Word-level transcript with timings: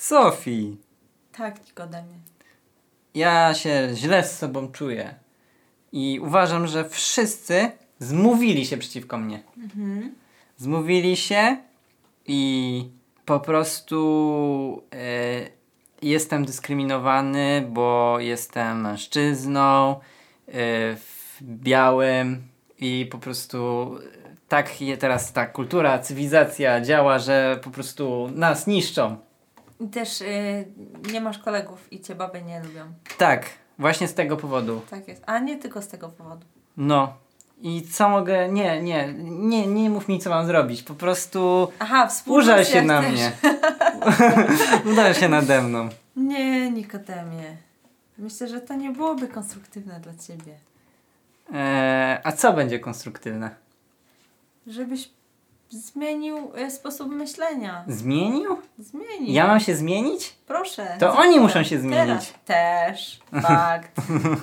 Sofii, 0.00 0.76
Tak, 1.32 1.66
Nikodemie. 1.66 2.14
ja 3.14 3.54
się 3.54 3.88
źle 3.94 4.24
z 4.24 4.38
sobą 4.38 4.68
czuję. 4.72 5.14
I 5.92 6.20
uważam, 6.22 6.66
że 6.66 6.88
wszyscy 6.88 7.70
zmówili 7.98 8.66
się 8.66 8.76
przeciwko 8.76 9.18
mnie. 9.18 9.42
Zmówili 10.56 11.16
się 11.16 11.56
i 12.26 12.84
po 13.24 13.40
prostu 13.40 14.82
e, 14.92 14.96
jestem 16.02 16.44
dyskryminowany, 16.44 17.66
bo 17.68 18.16
jestem 18.20 18.80
mężczyzną, 18.80 19.90
e, 19.92 19.96
w 20.96 21.36
białym 21.42 22.42
i 22.78 23.08
po 23.10 23.18
prostu 23.18 23.90
tak 24.48 24.80
je 24.80 24.96
teraz 24.96 25.32
ta 25.32 25.46
kultura, 25.46 25.98
cywilizacja 25.98 26.80
działa, 26.80 27.18
że 27.18 27.60
po 27.64 27.70
prostu 27.70 28.28
nas 28.34 28.66
niszczą. 28.66 29.29
I 29.80 29.88
też 29.88 30.20
y, 30.20 30.64
nie 31.12 31.20
masz 31.20 31.38
kolegów 31.38 31.92
i 31.92 32.00
cię 32.00 32.14
baby 32.14 32.42
nie 32.42 32.62
lubią. 32.62 32.84
Tak, 33.18 33.46
właśnie 33.78 34.08
z 34.08 34.14
tego 34.14 34.36
powodu. 34.36 34.80
Tak 34.90 35.08
jest. 35.08 35.22
A 35.26 35.38
nie 35.38 35.56
tylko 35.58 35.82
z 35.82 35.88
tego 35.88 36.08
powodu. 36.08 36.46
No. 36.76 37.12
I 37.62 37.82
co 37.82 38.08
mogę. 38.08 38.48
Nie, 38.48 38.82
nie, 38.82 39.14
nie, 39.22 39.66
nie 39.66 39.90
mów 39.90 40.08
mi, 40.08 40.18
co 40.18 40.30
mam 40.30 40.46
zrobić. 40.46 40.82
Po 40.82 40.94
prostu 40.94 41.68
Aha, 41.78 42.06
współczucie 42.06 42.52
użal 42.52 42.64
się 42.64 42.82
na 42.82 43.02
chcesz. 43.02 43.12
mnie. 43.12 43.32
Użal 44.92 45.14
się 45.14 45.28
nade 45.28 45.62
mną. 45.62 45.88
Nie, 46.16 46.70
Nikodemie. 46.70 47.56
Myślę, 48.18 48.48
że 48.48 48.60
to 48.60 48.74
nie 48.74 48.90
byłoby 48.90 49.28
konstruktywne 49.28 50.00
dla 50.00 50.12
ciebie. 50.14 50.54
Eee, 51.54 52.18
a 52.24 52.32
co 52.32 52.52
będzie 52.52 52.78
konstruktywne? 52.80 53.50
Żebyś 54.66 55.10
zmienił 55.70 56.52
y, 56.58 56.70
sposób 56.70 57.12
myślenia. 57.12 57.84
Zmienił? 57.86 58.58
Zmienił. 58.78 59.32
Ja 59.34 59.46
mam 59.46 59.60
się 59.60 59.74
zmienić? 59.76 60.36
Proszę. 60.46 60.96
To 61.00 61.16
oni 61.16 61.40
muszą 61.40 61.64
się 61.64 61.78
zmienić. 61.80 62.32
Teraz. 62.44 62.90
Też. 62.90 63.20
Fakt. 63.42 63.90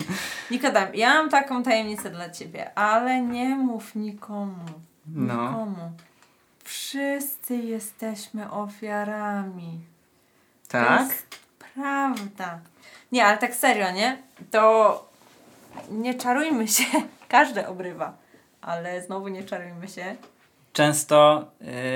Nikodem, 0.52 0.87
ja 0.95 1.13
mam 1.13 1.29
taką 1.29 1.63
tajemnicę 1.63 2.09
dla 2.09 2.29
ciebie, 2.29 2.77
ale 2.77 3.21
nie 3.21 3.55
mów 3.55 3.95
nikomu. 3.95 4.65
No. 5.07 5.33
Nikomu. 5.49 5.91
Wszyscy 6.63 7.55
jesteśmy 7.55 8.52
ofiarami. 8.52 9.80
To 10.67 10.71
Tak? 10.71 11.02
jest 11.09 11.25
prawda. 11.75 12.59
Nie, 13.11 13.25
ale 13.25 13.37
tak 13.37 13.55
serio, 13.55 13.91
nie? 13.91 14.17
To 14.52 15.09
nie 15.91 16.13
czarujmy 16.15 16.67
się. 16.67 16.83
Każdy 17.30 17.67
obrywa. 17.67 18.13
Ale 18.61 19.02
znowu 19.02 19.27
nie 19.27 19.43
czarujmy 19.43 19.87
się. 19.87 20.15
Często 20.78 21.45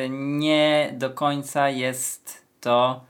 y, 0.05 0.09
nie 0.09 0.89
do 0.93 1.09
końca 1.09 1.69
jest 1.69 2.41
to. 2.61 3.01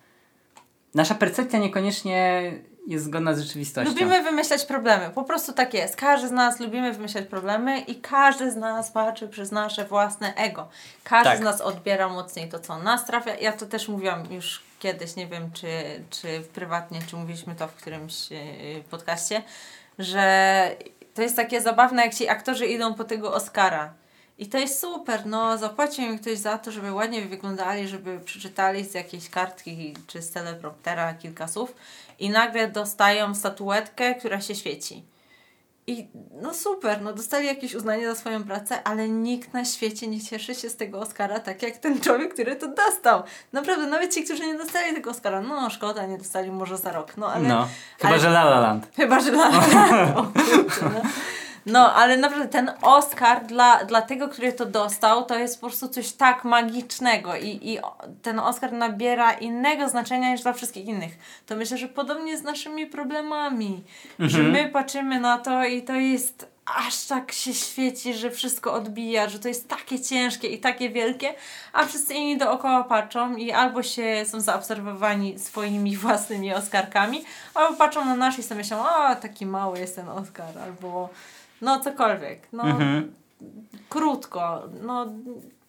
Nasza 0.94 1.16
percepcja 1.16 1.60
niekoniecznie 1.60 2.52
jest 2.88 3.06
zgodna 3.06 3.34
z 3.34 3.42
rzeczywistością. 3.42 3.90
Lubimy 3.92 4.24
wymyślać 4.24 4.66
problemy. 4.66 5.10
Po 5.16 5.24
prostu 5.24 5.54
tak 5.54 5.74
jest. 5.74 5.96
Każdy 5.96 6.28
z 6.28 6.32
nas 6.32 6.60
lubimy 6.60 6.94
wymyślać 6.94 7.26
problemy 7.26 7.80
i 7.80 7.96
każdy 7.96 8.52
z 8.52 8.56
nas 8.56 8.92
patrzy 8.92 9.28
przez 9.28 9.52
nasze 9.52 9.86
własne 9.86 10.36
ego. 10.36 10.70
Każdy 11.04 11.30
Tak. 11.30 11.38
z 11.40 11.42
nas 11.42 11.62
odbiera 11.62 12.10
mocniej 12.10 12.50
to, 12.50 12.60
co 12.60 12.80
nas 12.80 13.06
trafia. 13.06 13.36
Ja 13.36 13.52
to 13.52 13.66
też 13.66 13.88
mówiłam 13.88 14.34
już 14.34 14.64
kiedyś, 14.80 15.16
nie 15.16 15.28
wiem 15.28 15.52
czy, 15.54 15.68
czy 16.10 16.42
prywatnie, 16.54 17.00
czy 17.08 17.16
mówiliśmy 17.16 17.56
to 17.56 17.68
w 17.68 17.76
którymś 17.76 18.32
yy, 18.32 18.40
podcaście, 18.90 19.42
że 20.00 20.76
to 21.14 21.22
jest 21.22 21.36
takie 21.36 21.62
zabawne, 21.62 22.06
jak 22.06 22.16
ci 22.16 22.30
aktorzy 22.30 22.66
idą 22.66 22.94
po 22.94 23.04
tego 23.04 23.34
Oscara. 23.34 24.01
I 24.42 24.47
to 24.47 24.58
jest 24.58 24.80
super, 24.80 25.25
no 25.25 25.58
zapłacił 25.58 26.06
im 26.06 26.20
ktoś 26.20 26.38
za 26.38 26.58
to, 26.58 26.72
żeby 26.72 26.92
ładnie 26.92 27.22
wyglądali, 27.22 27.88
żeby 27.88 28.20
przeczytali 28.20 28.86
z 28.86 28.94
jakiejś 28.94 29.30
kartki 29.30 29.94
czy 30.08 30.22
z 30.22 30.31
telepromptera 30.31 31.14
kilka 31.14 31.47
słów 31.47 31.75
i 32.20 32.30
nagle 32.30 32.67
dostają 32.67 33.36
statuetkę, 33.36 34.16
która 34.16 34.42
się 34.42 34.56
świeci. 34.56 35.03
I 35.88 36.08
no 36.42 36.53
super, 36.53 37.02
no 37.02 37.14
dostali 37.14 37.47
jakieś 37.47 37.75
uznanie 37.75 38.07
za 38.07 38.16
swoją 38.16 38.44
pracę, 38.44 38.84
ale 38.84 39.09
nikt 39.09 39.53
na 39.53 39.66
świecie 39.66 40.07
nie 40.07 40.22
cieszy 40.22 40.56
się 40.56 40.69
z 40.69 40.75
tego 40.75 41.00
Oscara 41.00 41.40
tak 41.40 41.62
jak 41.62 41.78
ten 41.78 42.01
człowiek, 42.01 42.34
który 42.34 42.56
to 42.56 42.68
dostał. 42.68 43.24
Naprawdę, 43.53 43.88
nawet 43.88 44.13
ci, 44.13 44.24
którzy 44.24 44.47
nie 44.47 44.57
dostali 44.57 44.94
tego 44.96 45.12
Oscara, 45.12 45.41
no 45.41 45.69
szkoda, 45.69 46.06
nie 46.06 46.18
dostali 46.18 46.51
może 46.51 46.78
za 46.78 46.91
rok, 46.91 47.18
no 47.18 47.34
ale... 47.34 47.50
No. 47.50 47.68
Chyba, 47.97 48.09
ale- 48.09 48.19
że 48.19 48.28
La 48.28 48.41
La 48.41 48.59
Land. 48.59 48.88
Chyba, 48.96 49.19
że 49.19 49.31
dla... 49.31 49.50
o, 50.16 50.24
kurczę, 50.24 50.90
no. 50.94 51.01
No, 51.66 51.94
ale 51.94 52.18
naprawdę 52.18 52.48
ten 52.48 52.72
Oscar 52.82 53.46
dla, 53.46 53.86
dla 53.86 54.02
tego, 54.02 54.30
który 54.30 54.54
to 54.54 54.66
dostał, 54.66 55.26
to 55.26 55.40
jest 55.40 55.62
po 55.62 55.68
prostu 55.68 55.88
coś 55.88 56.12
tak 56.12 56.44
magicznego 56.44 57.36
i, 57.36 57.48
i 57.48 57.80
ten 58.22 58.40
Oscar 58.40 58.74
nabiera 58.74 59.34
innego 59.34 59.90
znaczenia 59.90 60.32
niż 60.32 60.42
dla 60.42 60.54
wszystkich 60.54 60.86
innych. 60.86 61.12
To 61.46 61.56
myślę, 61.56 61.78
że 61.78 61.88
podobnie 61.88 62.38
z 62.38 62.44
naszymi 62.44 62.88
problemami, 62.88 63.84
że 64.20 64.44
my 64.44 64.70
patrzymy 64.74 65.20
na 65.20 65.38
to 65.38 65.66
i 65.66 65.82
to 65.82 65.94
jest 65.94 66.52
aż 66.66 67.06
tak 67.06 67.32
się 67.32 67.54
świeci, 67.54 68.14
że 68.14 68.32
wszystko 68.32 68.74
odbija, 68.74 69.30
że 69.30 69.40
to 69.40 69.48
jest 69.48 69.70
takie 69.70 70.00
ciężkie 70.00 70.48
i 70.48 70.60
takie 70.60 70.90
wielkie, 70.90 71.34
a 71.74 71.86
wszyscy 71.86 72.14
inni 72.14 72.38
dookoła 72.38 72.84
patrzą 72.84 73.36
i 73.36 73.52
albo 73.52 73.84
się 73.84 74.26
są 74.26 74.42
zaobserwowani 74.42 75.40
swoimi 75.40 75.98
własnymi 75.98 76.54
Oscarkami, 76.54 77.24
albo 77.54 77.78
patrzą 77.78 78.06
na 78.06 78.16
nasz 78.16 78.40
i 78.40 78.44
sobie 78.44 78.58
myślą, 78.58 78.80
o, 78.80 79.16
taki 79.16 79.46
mały 79.46 79.80
jest 79.80 79.96
ten 79.96 80.10
Oscar, 80.10 80.58
albo 80.66 81.10
no 81.62 81.80
cokolwiek. 81.80 82.48
No, 82.54 82.64
Mhm. 82.64 83.14
krótko, 83.90 84.62
no 84.82 85.06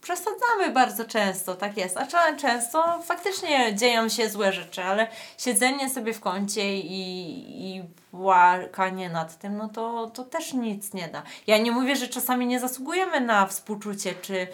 przesadzamy 0.01 0.71
bardzo 0.73 1.05
często, 1.05 1.55
tak 1.55 1.77
jest. 1.77 1.97
A 1.99 2.07
często 2.37 3.03
faktycznie 3.03 3.75
dzieją 3.75 4.09
się 4.09 4.29
złe 4.29 4.53
rzeczy, 4.53 4.83
ale 4.85 5.07
siedzenie 5.39 5.91
sobie 5.91 6.13
w 6.13 6.21
kącie 6.21 6.77
i, 6.79 7.77
i 7.77 7.83
płakanie 8.11 9.09
nad 9.11 9.39
tym, 9.39 9.57
no 9.57 9.69
to, 9.69 10.11
to 10.15 10.25
też 10.25 10.53
nic 10.53 10.95
nie 10.95 11.09
da. 11.09 11.23
Ja 11.47 11.59
nie 11.59 11.73
mówię, 11.73 11.97
że 11.97 12.09
czasami 12.09 12.47
nie 12.47 12.61
zasługujemy 12.61 13.21
na 13.21 13.47
współczucie, 13.47 14.15
czy 14.23 14.47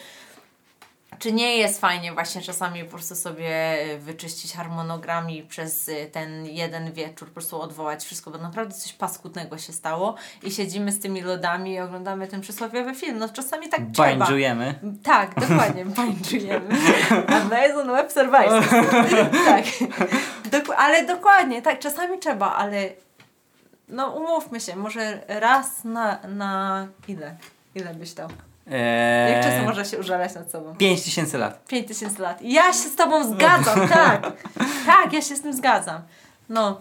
czy 1.18 1.32
nie 1.32 1.56
jest 1.56 1.80
fajnie 1.80 2.12
właśnie 2.12 2.42
czasami 2.42 2.84
po 2.84 2.90
prostu 2.90 3.14
sobie 3.14 3.82
y, 3.94 3.98
wyczyścić 3.98 4.52
harmonogram 4.52 5.30
i 5.30 5.42
przez 5.42 5.88
y, 5.88 6.10
ten 6.12 6.46
jeden 6.46 6.92
wieczór 6.92 7.28
po 7.28 7.34
prostu 7.34 7.60
odwołać 7.60 8.04
wszystko, 8.04 8.30
bo 8.30 8.38
naprawdę 8.38 8.74
coś 8.74 8.92
paskudnego 8.92 9.58
się 9.58 9.72
stało 9.72 10.14
i 10.42 10.50
siedzimy 10.50 10.92
z 10.92 11.00
tymi 11.00 11.22
lodami 11.22 11.72
i 11.72 11.80
oglądamy 11.80 12.26
ten 12.26 12.40
przysłowiowy 12.40 12.94
film. 12.94 13.18
No 13.18 13.28
czasami 13.28 13.68
tak 13.68 13.80
trzeba. 13.92 14.08
Bańdżujemy. 14.16 14.74
Tak, 15.02 15.34
dokładnie, 15.34 15.84
bańczujemy. 15.96 16.76
Amazon 17.26 17.86
Web 17.86 18.12
Services. 18.12 18.70
tak. 19.46 19.64
Dok- 20.50 20.74
ale 20.76 21.06
dokładnie, 21.06 21.62
tak, 21.62 21.78
czasami 21.78 22.18
trzeba, 22.18 22.54
ale 22.54 22.88
no 23.88 24.10
umówmy 24.10 24.60
się, 24.60 24.76
może 24.76 25.22
raz 25.28 25.84
na, 25.84 26.18
na 26.28 26.86
ile? 27.08 27.36
Ile 27.74 27.94
byś 27.94 28.12
dał? 28.12 28.28
Eee, 28.70 29.32
Jak 29.32 29.44
często 29.44 29.64
można 29.64 29.84
się 29.84 29.98
użalać 29.98 30.34
nad 30.34 30.50
sobą? 30.50 30.76
5 30.76 31.02
tysięcy 31.04 31.38
lat. 31.38 31.64
5000 31.66 32.22
lat. 32.22 32.38
Ja 32.42 32.62
się 32.72 32.78
z 32.88 32.96
tobą 32.96 33.24
zgadzam, 33.34 33.88
tak. 33.98 34.32
Tak, 34.86 35.12
ja 35.12 35.22
się 35.22 35.36
z 35.36 35.42
tym 35.42 35.52
zgadzam. 35.52 36.02
No. 36.48 36.80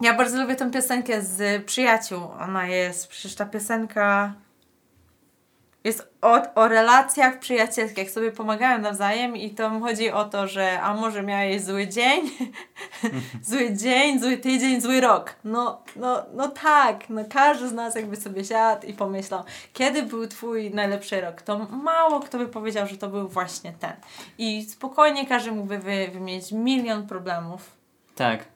Ja 0.00 0.14
bardzo 0.14 0.40
lubię 0.42 0.54
tę 0.56 0.70
piosenkę 0.70 1.22
z 1.22 1.64
przyjaciół. 1.64 2.20
Ona 2.40 2.66
jest, 2.66 3.08
przecież 3.08 3.34
ta 3.34 3.46
piosenka 3.46 4.32
jest 5.84 6.12
o, 6.20 6.54
o 6.54 6.68
relacjach 6.68 7.38
przyjacielskich, 7.38 7.98
jak 7.98 8.10
sobie 8.10 8.32
pomagają 8.32 8.78
nawzajem 8.78 9.36
i 9.36 9.50
to 9.50 9.80
chodzi 9.80 10.10
o 10.10 10.24
to, 10.24 10.48
że 10.48 10.80
a 10.80 10.94
może 10.94 11.22
miałeś 11.22 11.62
zły 11.62 11.88
dzień, 11.88 12.30
zły 13.50 13.72
dzień, 13.72 14.20
zły 14.20 14.36
tydzień, 14.36 14.80
zły 14.80 15.00
rok. 15.00 15.34
No, 15.44 15.82
no, 15.96 16.22
no 16.34 16.48
tak, 16.48 17.10
no 17.10 17.24
każdy 17.30 17.68
z 17.68 17.72
nas 17.72 17.94
jakby 17.94 18.16
sobie 18.16 18.44
siadł 18.44 18.86
i 18.86 18.92
pomyślał, 18.92 19.44
kiedy 19.72 20.02
był 20.02 20.26
twój 20.26 20.70
najlepszy 20.70 21.20
rok, 21.20 21.42
to 21.42 21.58
mało 21.58 22.20
kto 22.20 22.38
by 22.38 22.48
powiedział, 22.48 22.86
że 22.86 22.96
to 22.96 23.08
był 23.08 23.28
właśnie 23.28 23.72
ten. 23.72 23.92
I 24.38 24.62
spokojnie 24.62 25.26
każdy 25.26 25.52
mógłby 25.52 25.78
wy, 25.78 26.08
wymienić 26.12 26.52
milion 26.52 27.06
problemów 27.06 27.70
Tak. 28.14 28.51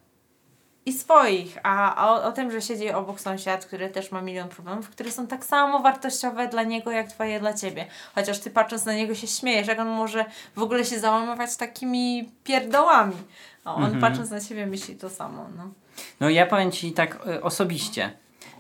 I 0.87 0.93
swoich, 0.93 1.59
a, 1.63 1.95
a 1.95 2.11
o, 2.11 2.25
o 2.25 2.33
tym, 2.33 2.51
że 2.51 2.63
siedzi 2.63 2.91
obok 2.91 3.21
sąsiad, 3.21 3.67
który 3.67 3.89
też 3.89 4.13
ma 4.13 4.23
milion 4.23 4.49
problemów, 4.49 4.89
które 4.89 5.11
są 5.11 5.27
tak 5.27 5.45
samo 5.45 5.79
wartościowe 5.79 6.49
dla 6.49 6.63
niego, 6.63 6.91
jak 6.91 7.09
twoje 7.09 7.41
dla 7.41 7.55
ciebie. 7.55 7.87
Chociaż 8.15 8.39
ty 8.39 8.51
patrząc 8.51 8.85
na 8.85 8.95
niego 8.95 9.15
się 9.15 9.27
śmiejesz, 9.27 9.69
jak 9.69 9.79
on 9.79 9.89
może 9.89 10.25
w 10.57 10.63
ogóle 10.63 10.85
się 10.85 10.99
załamywać 10.99 11.57
takimi 11.57 12.31
pierdołami. 12.45 13.17
A 13.65 13.75
on 13.75 14.01
patrząc 14.01 14.31
na 14.31 14.41
ciebie 14.41 14.67
myśli 14.67 14.97
to 14.97 15.11
samo. 15.11 15.47
No. 15.57 15.71
No 16.21 16.31
ja 16.31 16.47
powiem 16.47 16.73
Ci 16.73 16.93
tak 16.93 17.19
e, 17.27 17.43
osobiście. 17.43 18.13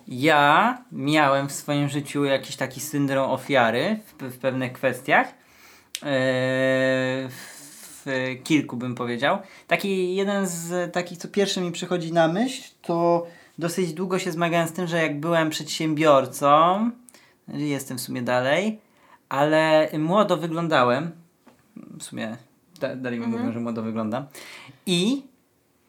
Ja 0.08 0.78
miałem 0.92 1.48
w 1.48 1.52
swoim 1.52 1.88
życiu 1.88 2.24
jakiś 2.24 2.56
taki 2.56 2.80
syndrom 2.80 3.30
ofiary 3.30 4.00
w, 4.06 4.22
w 4.22 4.38
pewnych 4.38 4.72
kwestiach. 4.72 5.28
W 7.28 7.55
kilku 8.44 8.76
bym 8.76 8.94
powiedział. 8.94 9.38
Taki 9.66 10.14
jeden 10.14 10.46
z 10.46 10.92
takich, 10.92 11.18
co 11.18 11.28
pierwszy 11.28 11.60
mi 11.60 11.72
przychodzi 11.72 12.12
na 12.12 12.28
myśl, 12.28 12.62
to 12.82 13.26
dosyć 13.58 13.92
długo 13.92 14.18
się 14.18 14.32
zmagałem 14.32 14.68
z 14.68 14.72
tym, 14.72 14.86
że 14.86 15.02
jak 15.02 15.20
byłem 15.20 15.50
przedsiębiorcą, 15.50 16.90
jestem 17.48 17.98
w 17.98 18.00
sumie 18.00 18.22
dalej, 18.22 18.80
ale 19.28 19.88
młodo 19.98 20.36
wyglądałem. 20.36 21.10
W 21.76 22.02
sumie 22.02 22.36
da, 22.80 22.96
dalej 22.96 23.20
mówią, 23.20 23.52
że 23.52 23.60
młodo 23.60 23.82
wyglądam. 23.82 24.26
I 24.86 25.22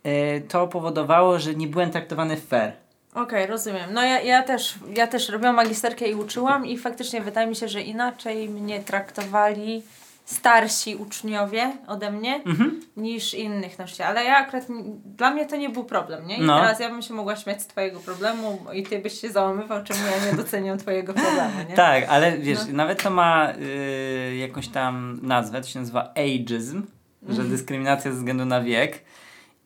y, 0.05 0.41
to 0.47 0.67
powodowało, 0.67 1.39
że 1.39 1.55
nie 1.55 1.67
byłem 1.67 1.91
traktowany 1.91 2.37
fair. 2.37 2.71
Okej, 3.13 3.47
rozumiem. 3.47 3.93
No 3.93 4.03
ja, 4.03 4.21
ja, 4.21 4.43
też, 4.43 4.75
ja 4.95 5.07
też 5.07 5.29
robiłam 5.29 5.55
magisterkę 5.55 6.07
i 6.07 6.15
uczyłam 6.15 6.65
i 6.65 6.77
faktycznie 6.77 7.21
wydaje 7.21 7.47
mi 7.47 7.55
się, 7.55 7.67
że 7.67 7.81
inaczej 7.81 8.49
mnie 8.49 8.79
traktowali 8.79 9.83
starsi 10.27 10.95
uczniowie 10.95 11.71
ode 11.87 12.11
mnie 12.11 12.41
Mhm. 12.45 12.81
niż 12.97 13.33
innych 13.33 13.77
nauczycieli. 13.79 14.09
Ale 14.09 14.23
ja 14.23 14.37
akurat, 14.37 14.65
dla 15.05 15.31
mnie 15.31 15.45
to 15.45 15.55
nie 15.55 15.69
był 15.69 15.83
problem, 15.83 16.27
nie? 16.27 16.37
I 16.37 16.41
No. 16.41 16.59
teraz 16.59 16.79
ja 16.79 16.89
bym 16.89 17.01
się 17.01 17.13
mogła 17.13 17.35
śmiać 17.35 17.61
z 17.61 17.67
twojego 17.67 17.99
problemu 17.99 18.59
i 18.73 18.83
ty 18.83 18.99
byś 18.99 19.21
się 19.21 19.29
załamywał, 19.29 19.83
czemu 19.83 19.99
ja 20.05 20.31
nie 20.31 20.37
doceniam 20.37 20.77
twojego 20.77 21.13
problemu, 21.13 21.69
nie? 21.69 21.75
Tak, 21.85 22.05
ale 22.09 22.37
wiesz, 22.37 22.59
No. 22.67 22.73
nawet 22.73 23.03
to 23.03 23.09
ma 23.09 23.53
y, 23.53 24.35
jakąś 24.35 24.67
tam 24.67 25.19
nazwę, 25.23 25.61
to 25.61 25.67
się 25.67 25.79
nazywa 25.79 26.13
ageism, 26.15 26.83
że 27.23 27.29
Mhm. 27.29 27.49
dyskryminacja 27.49 28.11
ze 28.11 28.17
względu 28.17 28.45
na 28.45 28.61
wiek. 28.61 29.03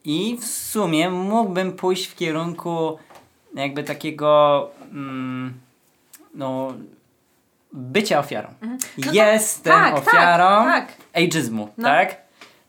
I 0.06 0.38
w 0.42 0.46
sumie 0.46 1.10
mógłbym 1.10 1.72
pójść 1.74 2.06
w 2.08 2.16
kierunku 2.16 2.98
jakby 3.56 3.84
takiego 3.84 4.70
mm, 4.92 5.54
no 6.36 6.74
bycia 7.74 8.20
ofiarą. 8.20 8.48
No 8.62 8.68
to- 9.06 9.12
Jestem 9.14 9.74
tak, 9.74 9.94
ofiarą 9.96 10.64
tak, 10.66 10.88
tak. 10.88 10.96
ageizmu, 11.14 11.70
No. 11.78 11.84
tak? 11.88 12.18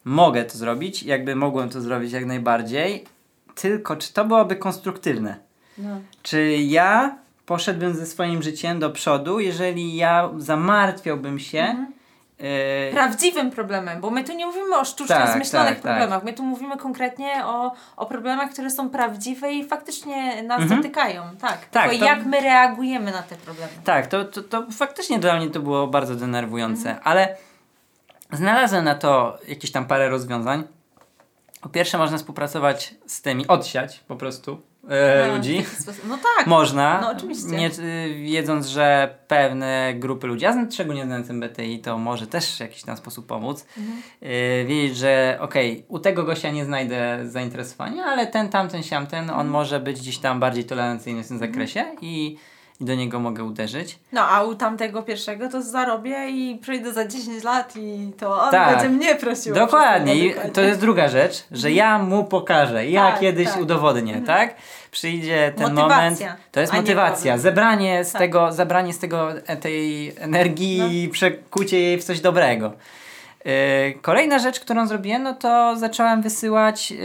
Mogę 0.04 0.44
to 0.44 0.58
zrobić, 0.58 1.02
jakby 1.02 1.36
mogłem 1.36 1.68
to 1.68 1.80
zrobić 1.80 2.12
jak 2.12 2.26
najbardziej. 2.26 3.04
Tylko 3.54 3.96
czy 3.96 4.12
to 4.12 4.24
byłoby 4.24 4.56
konstruktywne? 4.56 5.36
No. 5.78 6.00
Czy 6.22 6.52
ja 6.52 7.16
poszedłbym 7.46 7.94
ze 7.94 8.06
swoim 8.06 8.42
życiem 8.42 8.78
do 8.78 8.90
przodu, 8.90 9.40
jeżeli 9.40 9.96
ja 9.96 10.30
zamartwiałbym 10.38 11.38
się. 11.38 11.58
Mhm. 11.60 11.92
Y, 12.40 12.92
Prawdziwym 12.92 13.50
problemem, 13.50 14.00
bo 14.00 14.10
my 14.10 14.24
tu 14.24 14.32
nie 14.32 14.46
mówimy 14.46 14.76
o 14.76 14.84
sztucznie 14.84 15.16
Tak, 15.16 15.32
zmyślonych 15.32 15.68
tak, 15.74 15.82
tak. 15.82 15.92
problemach, 15.92 16.24
my 16.24 16.32
tu 16.32 16.42
mówimy 16.42 16.76
konkretnie 16.76 17.46
o, 17.46 17.72
o 17.96 18.06
problemach, 18.06 18.50
które 18.50 18.70
są 18.70 18.90
prawdziwe 18.90 19.52
i 19.52 19.64
faktycznie 19.68 20.42
nas 20.42 20.60
Mhm. 20.62 20.80
dotykają, 20.82 21.22
tak. 21.40 21.58
Tak, 21.70 21.90
to- 21.90 22.04
jak 22.04 22.24
my 22.24 22.40
reagujemy 22.40 23.12
na 23.12 23.22
te 23.22 23.36
problemy. 23.36 23.72
tak, 23.84 24.06
to, 24.06 24.24
to, 24.24 24.42
to 24.42 24.66
faktycznie 24.72 25.18
dla 25.18 25.36
mnie 25.36 25.50
to 25.50 25.60
było 25.60 25.86
bardzo 25.86 26.14
denerwujące, 26.16 26.88
Mhm. 26.88 27.00
ale 27.04 27.36
znalazłem 28.32 28.84
na 28.84 28.94
to 28.94 29.38
jakieś 29.48 29.72
tam 29.72 29.86
parę 29.86 30.08
rozwiązań. 30.08 30.64
Po 31.60 31.68
pierwsze, 31.68 31.98
można 31.98 32.18
współpracować 32.18 32.94
z 33.06 33.22
tymi, 33.22 33.46
odsiać 33.48 33.98
po 34.08 34.16
prostu 34.16 34.60
e, 34.88 35.28
No, 35.28 35.36
ludzi. 35.36 35.64
No 36.08 36.18
tak. 36.36 36.46
Można, 36.46 37.00
No, 37.00 37.10
oczywiście. 37.10 37.46
Nie, 37.50 37.70
y, 37.70 38.14
wiedząc, 38.14 38.66
że 38.66 39.14
pewne 39.28 39.94
grupy 39.96 40.26
ludzi, 40.26 40.46
a 40.46 40.52
z- 40.52 40.74
szczególnie 40.74 41.04
znając 41.04 41.30
MBTI, 41.30 41.78
to 41.78 41.98
może 41.98 42.26
też 42.26 42.56
w 42.56 42.60
jakiś 42.60 42.82
tam 42.82 42.96
sposób 42.96 43.26
pomóc. 43.26 43.66
Mhm. 43.78 43.98
Y, 44.22 44.64
wiedzieć, 44.68 44.96
że 44.96 45.38
okej, 45.40 45.84
u 45.88 45.98
tego 45.98 46.24
gościa 46.24 46.50
nie 46.50 46.64
znajdę 46.64 47.18
zainteresowania, 47.24 48.04
ale 48.04 48.26
ten, 48.26 48.48
tamten, 48.48 48.82
siamten, 48.82 49.20
Mhm. 49.20 49.38
on 49.40 49.48
może 49.48 49.80
być 49.80 50.00
gdzieś 50.00 50.18
tam 50.18 50.40
bardziej 50.40 50.64
tolerancyjny 50.64 51.22
w 51.24 51.28
tym 51.28 51.38
zakresie 51.38 51.84
i, 52.00 52.36
i 52.82 52.84
do 52.84 52.94
niego 52.94 53.20
mogę 53.20 53.44
uderzyć. 53.44 53.98
No 54.12 54.28
a 54.28 54.42
u 54.42 54.54
tamtego 54.54 55.02
pierwszego 55.02 55.48
to 55.48 55.62
zarobię 55.62 56.30
i 56.30 56.58
przyjdę 56.62 56.92
za 56.92 57.06
10 57.06 57.44
lat 57.44 57.76
i 57.76 58.12
to 58.18 58.42
on 58.42 58.50
Tak. 58.50 58.70
będzie 58.72 58.88
mnie 58.88 59.14
prosił. 59.14 59.54
Dokładnie. 59.54 60.14
I 60.16 60.34
to 60.52 60.60
jest 60.60 60.80
druga 60.80 61.08
rzecz, 61.08 61.44
że 61.50 61.72
ja 61.72 61.98
mu 61.98 62.24
pokażę, 62.24 62.86
ja 62.86 63.10
Tak, 63.10 63.20
kiedyś 63.20 63.48
tak. 63.48 63.60
udowodnię, 63.60 64.22
tak? 64.26 64.54
Przyjdzie 64.90 65.52
ten 65.56 65.74
Motywacja, 65.74 66.26
moment. 66.26 66.40
To 66.52 66.60
jest 66.60 66.72
motywacja. 66.72 67.38
Zebranie 67.38 68.04
z 68.04 68.12
Tak. 68.12 68.20
tego, 68.20 68.52
zabranie 68.52 68.92
z 68.92 68.98
tego 68.98 69.32
e, 69.46 69.56
tej 69.56 70.12
energii 70.18 70.78
No. 70.78 70.86
i 70.86 71.08
przekucie 71.08 71.80
jej 71.80 71.98
w 71.98 72.04
coś 72.04 72.20
dobrego. 72.20 72.72
Yy, 73.44 73.52
Kolejna 74.02 74.38
rzecz, 74.38 74.60
którą 74.60 74.86
zrobiłem, 74.86 75.22
no 75.22 75.34
to 75.34 75.76
zacząłem 75.76 76.22
wysyłać. 76.22 76.90
Yy, 76.90 76.98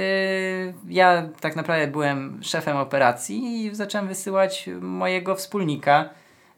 ja 0.89 1.23
tak 1.41 1.55
naprawdę 1.55 1.87
byłem 1.87 2.39
szefem 2.43 2.77
operacji 2.77 3.65
i 3.65 3.75
zacząłem 3.75 4.07
wysyłać 4.07 4.69
mojego 4.81 5.35
wspólnika, 5.35 6.09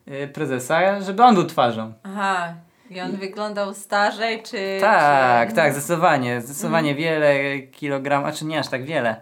yy, 0.08 0.28
prezesa, 0.28 1.02
żeby 1.02 1.24
on 1.24 1.36
był 1.36 1.46
twarzą. 1.46 1.94
Aha. 2.04 2.54
I 2.90 3.02
on 3.02 3.12
wyglądał 3.12 3.74
starzej, 3.74 4.44
czy... 4.44 4.78
Tak, 4.82 5.50
czy... 5.50 5.56
tak, 5.56 5.74
zdecydowanie. 5.74 6.42
Zdecydowanie 6.42 6.92
Mhm. 6.92 6.98
wiele 7.06 7.60
kilogramów, 7.60 8.28
a 8.28 8.32
czy 8.32 8.46
nie 8.46 8.60
aż 8.60 8.68
tak 8.68 8.86
wiele. 8.86 9.16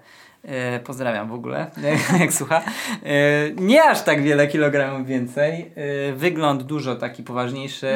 Pozdrawiam 0.84 1.28
w 1.30 1.34
ogóle, 1.34 1.68
jak 2.20 2.34
słucha. 2.34 2.62
E, 3.04 3.12
nie 3.56 3.84
aż 3.84 4.02
tak 4.02 4.22
wiele 4.22 4.48
kilogramów 4.48 5.08
więcej. 5.08 5.72
Wygląd 6.16 6.64
dużo 6.64 6.96
taki 6.96 7.24
poważniejszy, 7.24 7.88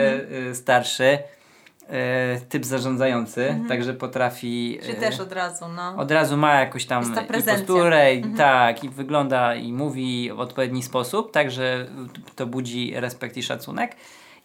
e, 0.52 0.56
starszy. 0.56 1.18
E, 1.92 2.40
typ 2.50 2.66
zarządzający, 2.66 3.56
także 3.68 3.94
potrafi. 3.94 4.78
Mhm. 4.80 4.92
Czy 4.96 4.98
e, 4.98 5.10
też 5.10 5.20
od 5.20 5.32
razu, 5.32 5.66
no. 5.76 5.96
od 5.98 6.12
razu 6.12 6.38
ma 6.38 6.60
jakąś 6.60 6.86
tam 6.86 7.04
i 7.04 7.44
posturę, 7.44 8.16
i, 8.16 8.18
Mhm. 8.18 8.36
tak, 8.36 8.84
i 8.84 8.90
wygląda 8.90 9.56
i 9.56 9.74
mówi 9.74 10.32
w 10.34 10.40
odpowiedni 10.40 10.84
sposób, 10.84 11.32
także 11.32 11.86
to 12.36 12.46
budzi 12.46 12.94
respekt 12.96 13.38
i 13.38 13.44
szacunek. 13.44 13.96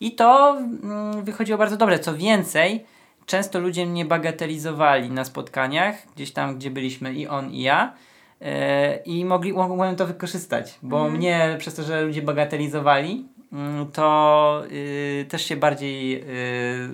I 0.00 0.12
to 0.14 0.56
mm, 0.58 1.24
wychodziło 1.24 1.58
bardzo 1.58 1.76
dobre. 1.76 1.98
Co 1.98 2.14
więcej, 2.14 2.84
często 3.26 3.58
ludzie 3.60 3.86
mnie 3.86 4.04
bagatelizowali 4.04 5.10
na 5.10 5.24
spotkaniach, 5.24 5.96
gdzieś 6.16 6.32
tam, 6.32 6.56
gdzie 6.56 6.70
byliśmy 6.70 7.14
i 7.14 7.26
on, 7.26 7.50
i 7.52 7.62
ja. 7.62 7.92
e, 8.40 8.96
I 8.96 9.24
mogli, 9.24 9.52
mogłem 9.52 9.96
to 9.96 10.06
wykorzystać, 10.06 10.78
bo 10.82 10.96
Mhm. 10.96 11.16
mnie 11.16 11.56
przez 11.58 11.74
to, 11.74 11.82
że 11.82 12.02
ludzie 12.02 12.22
bagatelizowali, 12.22 13.24
mm, 13.52 13.86
to 13.92 14.62
y, 14.72 15.26
też 15.28 15.44
się 15.44 15.56
bardziej 15.56 16.22
y, 16.22 16.88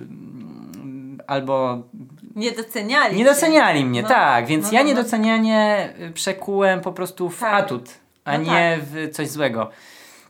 albo 1.27 1.77
Nie 2.35 2.51
doceniali 2.51 3.17
nie 3.17 3.25
doceniali 3.25 3.85
mnie, 3.85 4.01
No. 4.01 4.07
tak, 4.07 4.45
więc 4.45 4.65
No, 4.65 4.71
ja 4.71 4.79
no, 4.79 4.83
no. 4.83 4.89
niedocenianie 4.89 5.93
y, 6.09 6.11
przekułem 6.11 6.81
po 6.81 6.91
prostu 6.93 7.29
w 7.29 7.39
Tak. 7.39 7.53
atut, 7.63 7.89
a 8.25 8.37
No 8.37 8.43
nie 8.53 8.79
w 8.81 9.09
coś 9.15 9.29
złego. 9.29 9.69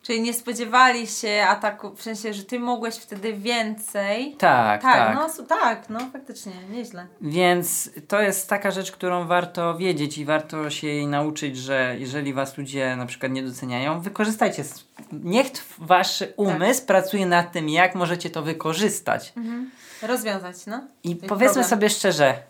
Czyli 0.04 0.22
nie 0.22 0.34
spodziewali 0.34 1.08
się 1.08 1.46
ataku, 1.50 1.96
w 1.96 2.02
sensie, 2.02 2.34
że 2.34 2.44
ty 2.44 2.60
mogłeś 2.60 2.96
wtedy 2.96 3.34
więcej. 3.34 4.36
Tak, 4.38 4.82
Tak, 4.82 4.94
tak. 4.94 5.16
no 5.40 5.46
tak, 5.46 5.90
no 5.90 6.00
faktycznie, 6.14 6.52
nieźle. 6.72 7.08
Więc 7.22 7.90
to 8.08 8.22
jest 8.22 8.50
taka 8.50 8.72
rzecz, 8.72 8.92
którą 8.92 9.28
warto 9.28 9.78
wiedzieć 9.78 10.18
i 10.18 10.26
warto 10.26 10.70
się 10.70 10.88
jej 10.88 11.08
nauczyć, 11.08 11.58
że 11.58 11.96
jeżeli 12.00 12.34
was 12.34 12.58
ludzie 12.58 12.96
na 12.96 13.06
przykład 13.06 13.32
nie 13.32 13.44
doceniają, 13.44 14.00
wykorzystajcie. 14.02 14.64
Niech 15.12 15.48
wasz 15.78 16.20
Tak. 16.20 16.30
umysł 16.38 16.86
pracuje 16.86 17.26
nad 17.26 17.52
tym, 17.52 17.70
jak 17.70 17.96
możecie 17.96 18.30
to 18.30 18.42
wykorzystać. 18.42 19.34
Rozwiązać, 20.08 20.66
no. 20.66 20.88
I 21.04 21.16
powiedzmy 21.16 21.46
problem. 21.46 21.66
sobie 21.66 21.90
szczerze, 21.90 22.44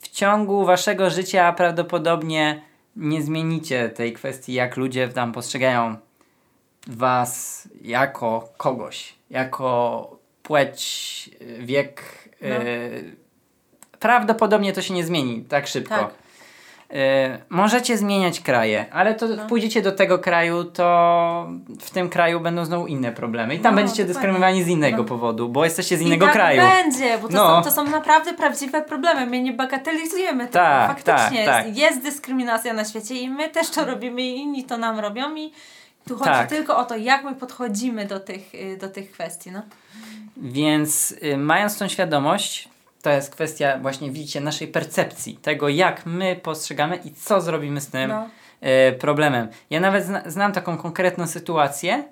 w 0.00 0.08
ciągu 0.08 0.64
waszego 0.64 1.10
życia 1.10 1.52
prawdopodobnie 1.52 2.62
nie 2.96 3.22
zmienicie 3.22 3.88
tej 3.88 4.12
kwestii, 4.12 4.52
jak 4.52 4.76
ludzie 4.76 5.08
tam 5.08 5.32
postrzegają 5.32 5.96
was 6.86 7.68
jako 7.82 8.52
kogoś, 8.56 9.14
jako 9.30 10.16
płeć, 10.42 11.30
wiek. 11.58 12.02
No. 12.42 12.48
y, 12.48 13.16
prawdopodobnie 13.98 14.72
to 14.72 14.82
się 14.82 14.94
nie 14.94 15.04
zmieni 15.04 15.44
tak 15.44 15.66
szybko. 15.66 15.94
Tak. 15.94 16.19
Y, 16.92 16.94
możecie 17.48 17.98
zmieniać 17.98 18.40
kraje, 18.40 18.86
ale 18.92 19.14
to 19.14 19.28
No. 19.28 19.46
pójdziecie 19.46 19.82
do 19.82 19.92
tego 19.92 20.18
kraju, 20.18 20.64
to 20.64 21.48
w 21.80 21.90
tym 21.90 22.08
kraju 22.08 22.40
będą 22.40 22.64
znowu 22.64 22.86
inne 22.86 23.12
problemy. 23.12 23.54
I 23.54 23.58
tam 23.60 23.74
No, 23.74 23.76
będziecie 23.76 24.02
dokładnie. 24.02 24.14
dyskryminowani 24.14 24.64
z 24.64 24.68
innego 24.68 24.96
No. 24.96 25.04
powodu, 25.04 25.48
bo 25.48 25.64
jesteście 25.64 25.96
z 25.96 26.00
innego 26.00 26.24
I 26.24 26.28
tak 26.28 26.34
kraju. 26.36 26.62
będzie, 26.62 27.18
bo 27.18 27.28
to, 27.28 27.34
No. 27.34 27.56
są, 27.56 27.70
to 27.70 27.70
są 27.76 27.84
naprawdę 27.84 28.34
prawdziwe 28.34 28.82
problemy. 28.82 29.26
My 29.26 29.42
nie 29.42 29.52
bagatelizujemy 29.52 30.44
tego. 30.46 30.52
Tak, 30.52 30.88
Faktycznie 30.88 31.14
tak, 31.14 31.32
jest, 31.32 31.46
tak. 31.68 31.76
jest 31.76 32.02
dyskryminacja 32.02 32.72
na 32.72 32.84
świecie 32.84 33.14
i 33.14 33.28
my 33.30 33.48
też 33.48 33.70
to 33.70 33.84
robimy 33.84 34.22
i 34.22 34.36
inni 34.36 34.64
to 34.64 34.78
nam 34.78 34.98
robią 34.98 35.34
i 35.36 35.52
tu 36.08 36.14
chodzi 36.16 36.30
Tak. 36.30 36.48
tylko 36.48 36.76
o 36.78 36.84
to, 36.84 36.96
jak 36.96 37.24
my 37.24 37.34
podchodzimy 37.34 38.06
do 38.06 38.20
tych, 38.20 38.54
y, 38.54 38.76
do 38.80 38.88
tych 38.88 39.10
kwestii, 39.12 39.50
no. 39.50 39.62
Więc 40.36 41.14
y, 41.24 41.36
mając 41.36 41.78
tą 41.78 41.88
świadomość, 41.88 42.68
to 43.02 43.10
jest 43.10 43.30
kwestia 43.34 43.78
właśnie, 43.78 44.10
widzicie, 44.10 44.40
naszej 44.40 44.68
percepcji, 44.68 45.36
tego 45.36 45.68
jak 45.68 46.06
my 46.06 46.36
postrzegamy 46.42 46.96
i 46.96 47.10
co 47.14 47.40
zrobimy 47.40 47.80
z 47.80 47.90
tym 47.90 48.08
No. 48.10 48.28
y, 48.88 48.92
problemem. 48.92 49.48
Ja 49.70 49.80
nawet 49.80 50.04
zna, 50.04 50.22
znam 50.26 50.52
taką 50.52 50.76
konkretną 50.78 51.26
sytuację, 51.26 52.04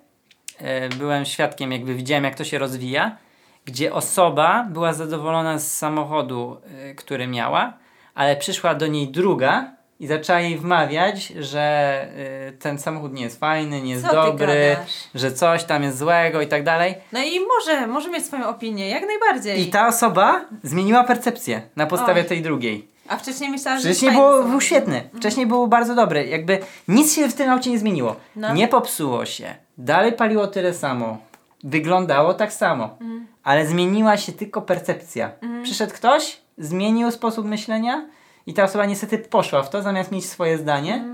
y, 0.92 0.96
byłem 0.96 1.24
świadkiem, 1.24 1.72
jakby 1.72 1.94
widziałem 1.94 2.24
jak 2.24 2.34
to 2.34 2.44
się 2.44 2.58
rozwija, 2.58 3.16
gdzie 3.64 3.92
osoba 3.94 4.66
była 4.70 4.92
zadowolona 4.92 5.58
z 5.58 5.72
samochodu, 5.76 6.60
y, 6.90 6.94
który 6.94 7.26
miała, 7.26 7.72
ale 8.14 8.36
przyszła 8.36 8.74
do 8.74 8.86
niej 8.86 9.08
druga 9.08 9.77
i 10.00 10.06
zaczęła 10.06 10.40
jej 10.40 10.58
wmawiać, 10.58 11.26
że 11.26 12.06
y, 12.48 12.52
ten 12.52 12.78
samochód 12.78 13.12
nie 13.12 13.22
jest 13.22 13.40
fajny, 13.40 13.82
nie 13.82 13.90
jest 13.90 14.02
Co 14.04 14.10
ty 14.10 14.16
dobry, 14.16 14.46
gadasz? 14.76 14.92
że 15.14 15.32
coś 15.32 15.64
tam 15.64 15.82
jest 15.82 15.98
złego 15.98 16.40
i 16.42 16.46
tak 16.46 16.64
dalej. 16.64 16.94
No 17.12 17.20
i 17.22 17.40
może, 17.40 17.86
może 17.86 18.10
mieć 18.10 18.26
swoją 18.26 18.48
opinię, 18.48 18.88
jak 18.88 19.02
najbardziej. 19.06 19.60
I 19.60 19.66
ta 19.70 19.86
osoba 19.86 20.44
zmieniła 20.62 21.04
percepcję 21.04 21.62
na 21.76 21.86
podstawie 21.86 22.20
Oj. 22.20 22.26
tej 22.26 22.42
drugiej. 22.42 22.88
A 23.08 23.16
wcześniej 23.16 23.50
myślałam, 23.50 23.80
że 23.80 23.88
Wcześniej 23.88 24.10
fajny 24.10 24.22
było, 24.26 24.44
był 24.44 24.60
świetny, 24.60 25.10
wcześniej 25.16 25.46
był 25.46 25.66
bardzo 25.68 25.94
dobry. 25.94 26.26
Jakby 26.26 26.58
nic 26.88 27.14
się 27.14 27.28
w 27.28 27.34
tym 27.34 27.50
aucie 27.50 27.70
nie 27.70 27.78
zmieniło. 27.78 28.16
No. 28.36 28.54
Nie 28.54 28.68
popsuło 28.68 29.26
się. 29.26 29.54
Dalej 29.78 30.12
paliło 30.12 30.46
tyle 30.46 30.74
samo. 30.74 31.18
Wyglądało 31.64 32.34
tak 32.34 32.52
samo. 32.52 32.98
Ale 33.44 33.66
zmieniła 33.66 34.16
się 34.16 34.32
tylko 34.32 34.62
percepcja. 34.62 35.30
Przyszedł 35.62 35.94
ktoś, 35.94 36.40
zmienił 36.58 37.10
sposób 37.10 37.46
myślenia 37.46 38.06
i 38.48 38.54
ta 38.54 38.64
osoba 38.64 38.86
niestety 38.86 39.18
poszła 39.18 39.62
w 39.62 39.70
to, 39.70 39.82
zamiast 39.82 40.12
mieć 40.12 40.26
swoje 40.26 40.58
zdanie 40.58 41.04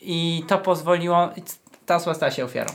i 0.00 0.44
to 0.48 0.58
pozwoliło, 0.58 1.28
ta 1.86 1.96
osoba 1.96 2.14
stała 2.14 2.32
się 2.32 2.44
ofiarą. 2.44 2.72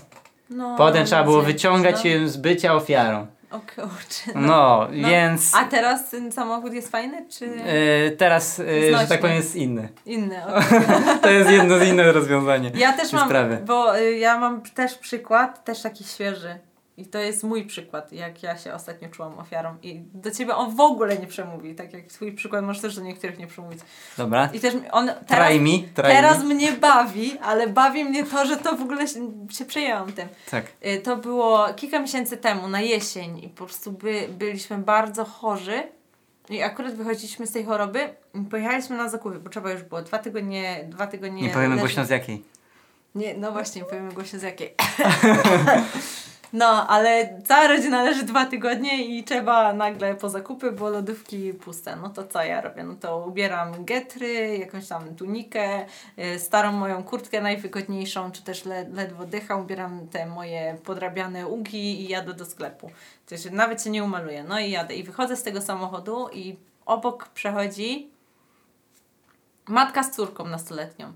No, 0.49 0.75
Potem 0.77 1.05
trzeba 1.05 1.23
było 1.23 1.41
wyciągać 1.41 2.03
no. 2.03 2.09
ją 2.09 2.27
z 2.27 2.37
bycia 2.37 2.73
ofiarą. 2.73 3.27
O 3.51 3.59
kurczę. 3.59 4.31
No, 4.35 4.87
więc 4.91 5.55
A 5.55 5.65
teraz 5.65 6.09
ten 6.09 6.31
samochód 6.31 6.73
jest 6.73 6.91
fajny, 6.91 7.25
czy 7.29 7.45
y, 7.45 8.15
teraz, 8.17 8.59
y, 8.59 8.97
że 8.99 9.07
tak 9.07 9.21
powiem, 9.21 9.35
jest 9.35 9.55
inny. 9.55 9.89
inny? 10.05 10.41
Okej. 10.47 11.19
To 11.21 11.29
jest 11.29 11.49
jedno 11.49 11.79
z 11.79 11.87
innych 11.87 12.15
rozwiązanie. 12.15 12.71
Ja 12.75 12.93
też 12.93 13.13
mam, 13.13 13.25
sprawy. 13.25 13.57
bo 13.65 13.99
y, 13.99 14.17
ja 14.17 14.39
mam 14.39 14.61
też 14.61 14.95
przykład, 14.95 15.65
też 15.65 15.81
taki 15.81 16.03
świeży. 16.03 16.59
I 16.97 17.05
to 17.05 17.19
jest 17.19 17.43
mój 17.43 17.65
przykład, 17.65 18.11
jak 18.13 18.43
ja 18.43 18.57
się 18.57 18.73
ostatnio 18.73 19.09
czułam 19.09 19.39
ofiarą. 19.39 19.75
I 19.83 19.99
do 20.13 20.31
ciebie 20.31 20.55
on 20.55 20.75
w 20.75 20.79
ogóle 20.79 21.17
nie 21.17 21.27
przemówi, 21.27 21.75
tak 21.75 21.93
jak 21.93 22.05
twój 22.05 22.31
przykład 22.31 22.65
możesz 22.65 22.81
też 22.81 22.95
do 22.95 23.01
niektórych 23.01 23.37
nie 23.39 23.47
przemówić. 23.47 23.79
Dobra. 24.17 24.49
I 24.53 24.59
też 24.59 24.73
mi- 24.73 24.89
on 24.91 25.11
teraz, 25.27 25.47
Try 25.49 25.59
me, 25.61 25.69
try 25.93 26.03
teraz 26.03 26.37
me. 26.43 26.43
mnie 26.55 26.71
bawi, 26.71 27.37
ale 27.43 27.67
bawi 27.67 28.03
mnie 28.05 28.23
to, 28.25 28.45
że 28.45 28.57
to 28.57 28.75
w 28.77 28.81
ogóle 28.81 29.07
się, 29.07 29.31
się 29.51 29.65
przejęłam 29.65 30.11
tym. 30.13 30.27
Tak. 30.51 30.65
Y, 30.85 31.01
To 31.01 31.17
było 31.17 31.73
kilka 31.75 31.99
miesięcy 31.99 32.37
temu, 32.37 32.67
na 32.67 32.81
jesień 32.81 33.43
i 33.43 33.49
po 33.49 33.65
prostu 33.65 33.91
by, 33.91 34.27
byliśmy 34.37 34.77
bardzo 34.77 35.25
chorzy 35.25 35.83
i 36.49 36.61
akurat 36.63 36.95
wychodziliśmy 36.95 37.47
z 37.47 37.51
tej 37.51 37.63
choroby 37.65 38.09
i 38.35 38.39
pojechaliśmy 38.41 38.97
na 38.97 39.09
zakupy, 39.09 39.39
bo 39.39 39.49
trzeba 39.49 39.71
już 39.71 39.83
było 39.83 40.01
dwa 40.01 40.17
tygodnie, 40.19 40.85
dwa 40.89 41.07
tygodnie 41.07 41.41
Nie 41.41 41.49
powiemy 41.49 41.75
leży- 41.75 41.79
głośno 41.79 42.05
z 42.05 42.09
jakiej. 42.09 42.43
Nie, 43.15 43.33
no 43.37 43.51
właśnie, 43.51 43.83
powiemy 43.85 44.11
głośno 44.11 44.39
z 44.39 44.41
jakiej. 44.41 44.73
No, 46.53 46.87
ale 46.87 47.41
cała 47.45 47.67
rodzina 47.67 48.03
leży 48.03 48.23
dwa 48.23 48.45
tygodnie 48.45 49.05
i 49.05 49.23
trzeba 49.23 49.73
nagle 49.73 50.15
po 50.15 50.29
zakupy, 50.29 50.71
bo 50.71 50.89
lodówki 50.89 51.53
puste. 51.53 51.95
No 51.95 52.09
to 52.09 52.27
co 52.27 52.43
ja 52.43 52.61
robię? 52.61 52.83
No 52.83 52.95
to 52.95 53.25
ubieram 53.27 53.85
getry, 53.85 54.57
jakąś 54.57 54.87
tam 54.87 55.15
tunikę, 55.15 55.85
y, 56.19 56.39
starą 56.39 56.71
moją 56.71 57.03
kurtkę 57.03 57.41
najwygodniejszą, 57.41 58.31
czy 58.31 58.43
też 58.43 58.65
le, 58.65 58.89
ledwo 58.89 59.25
dycham, 59.25 59.61
ubieram 59.61 60.07
te 60.07 60.25
moje 60.25 60.77
podrabiane 60.83 61.47
ugi 61.47 62.01
i 62.01 62.07
jadę 62.07 62.33
do 62.33 62.45
sklepu. 62.45 62.91
Się, 63.43 63.51
nawet 63.51 63.83
się 63.83 63.89
nie 63.89 64.03
umaluję. 64.03 64.43
No 64.43 64.59
i 64.59 64.71
jadę. 64.71 64.95
I 64.95 65.03
wychodzę 65.03 65.35
z 65.35 65.43
tego 65.43 65.61
samochodu 65.61 66.29
i 66.33 66.55
obok 66.85 67.27
przechodzi 67.27 68.09
matka 69.67 70.03
z 70.03 70.11
córką 70.11 70.45
nastoletnią. 70.45 71.13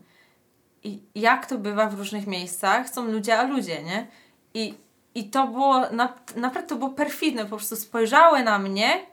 I 0.83 1.01
jak 1.15 1.45
to 1.45 1.57
bywa 1.57 1.87
w 1.87 1.93
różnych 1.93 2.27
miejscach, 2.27 2.89
są 2.89 3.05
ludzie 3.05 3.39
a 3.39 3.43
ludzie, 3.43 3.83
nie? 3.83 4.07
I, 4.53 4.73
i 5.15 5.29
to 5.29 5.47
było, 5.47 5.79
na, 5.91 6.13
naprawdę 6.35 6.69
to 6.69 6.75
było 6.75 6.89
perfidne, 6.89 7.43
po 7.43 7.49
prostu 7.55 7.75
spojrzały 7.75 8.43
na 8.43 8.59
mnie 8.59 9.05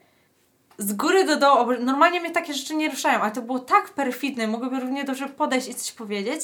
z 0.78 0.92
góry 0.92 1.24
do 1.24 1.36
dołu, 1.36 1.72
normalnie 1.80 2.20
mnie 2.20 2.30
takie 2.30 2.54
rzeczy 2.54 2.74
nie 2.74 2.88
ruszają, 2.88 3.20
ale 3.20 3.32
to 3.32 3.42
było 3.42 3.58
tak 3.58 3.90
perfidne, 3.90 4.46
mogłyby 4.46 4.80
równie 4.80 5.04
dobrze 5.04 5.28
podejść 5.28 5.68
i 5.68 5.74
coś 5.74 5.92
powiedzieć 5.92 6.40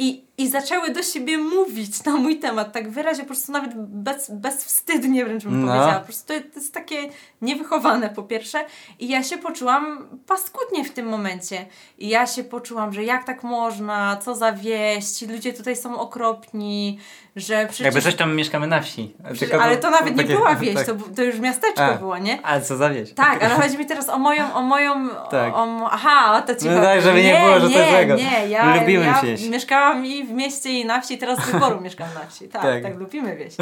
i, 0.00 0.24
i 0.38 0.48
zaczęły 0.48 0.90
do 0.90 1.02
siebie 1.02 1.38
mówić 1.38 2.04
na 2.04 2.16
mój 2.16 2.38
temat, 2.38 2.72
tak 2.72 2.90
wyraźnie, 2.90 3.24
po 3.24 3.28
prostu 3.28 3.52
nawet 3.52 3.70
bez, 3.76 4.30
bezwstydnie 4.30 5.24
wręcz 5.24 5.44
bym 5.44 5.60
No. 5.60 5.66
powiedziała, 5.66 5.98
po 5.98 6.04
prostu 6.04 6.32
to, 6.32 6.40
to 6.40 6.60
jest 6.60 6.74
takie 6.74 6.96
niewychowane 7.42 8.08
po 8.10 8.22
pierwsze 8.22 8.64
i 8.98 9.08
ja 9.08 9.22
się 9.22 9.38
poczułam 9.38 10.08
paskudnie 10.26 10.84
w 10.84 10.90
tym 10.90 11.06
momencie 11.06 11.66
i 11.98 12.08
ja 12.08 12.26
się 12.26 12.44
poczułam, 12.44 12.92
że 12.92 13.04
jak 13.04 13.24
tak 13.24 13.42
można, 13.42 14.16
co 14.16 14.34
za 14.34 14.52
wieść, 14.52 15.28
ludzie 15.28 15.52
tutaj 15.52 15.76
są 15.76 15.98
okropni, 16.00 16.98
że 17.36 17.66
przecież... 17.66 17.84
Jakby 17.84 18.02
coś 18.02 18.14
tam 18.14 18.36
mieszkamy 18.36 18.66
na 18.66 18.80
wsi. 18.80 19.14
Tylko 19.38 19.62
ale 19.62 19.76
to 19.76 19.90
nawet 19.90 20.16
nie 20.16 20.24
była 20.24 20.54
wieś, 20.64 20.74
tak. 20.74 20.86
to, 20.86 20.92
to 21.16 21.22
już 21.22 21.38
miasteczko 21.38 21.84
A. 21.84 21.94
było, 21.94 22.18
nie? 22.18 22.38
Ale 22.42 22.62
co 22.62 22.76
za 22.76 22.90
wieś. 22.90 23.12
Tak, 23.12 23.44
ale 23.44 23.54
chodzi 23.54 23.78
mi 23.78 23.86
teraz 23.86 24.08
o 24.08 24.18
moją, 24.18 24.54
o 24.54 24.62
moją, 24.62 25.08
Tak. 25.30 25.54
o, 25.54 25.62
o, 25.62 25.88
aha, 25.90 26.38
o 26.38 26.42
to 26.46 26.54
ci 26.54 26.66
No 26.66 26.80
tak, 26.82 27.02
żeby 27.02 27.22
nie 27.22 27.40
było, 27.44 27.60
że 27.60 27.68
nie, 27.68 27.74
to 27.84 27.90
złego. 27.90 28.14
Nie, 28.14 28.48
ja, 28.48 28.74
Lubimy 28.80 29.04
ja 29.04 29.22
wieś. 29.22 29.48
mieszkałam 29.48 29.87
i 29.94 30.24
w 30.24 30.30
mieście 30.30 30.70
i 30.70 30.84
na 30.84 31.00
wsi, 31.00 31.18
teraz 31.18 31.38
z 31.38 31.50
wyboru 31.50 31.80
mieszkam 31.84 32.08
na 32.14 32.26
wsi. 32.26 32.48
Tak, 32.48 32.62
tak, 32.62 32.82
Tak. 32.82 32.98
lubimy 32.98 33.36
wieś. 33.36 33.54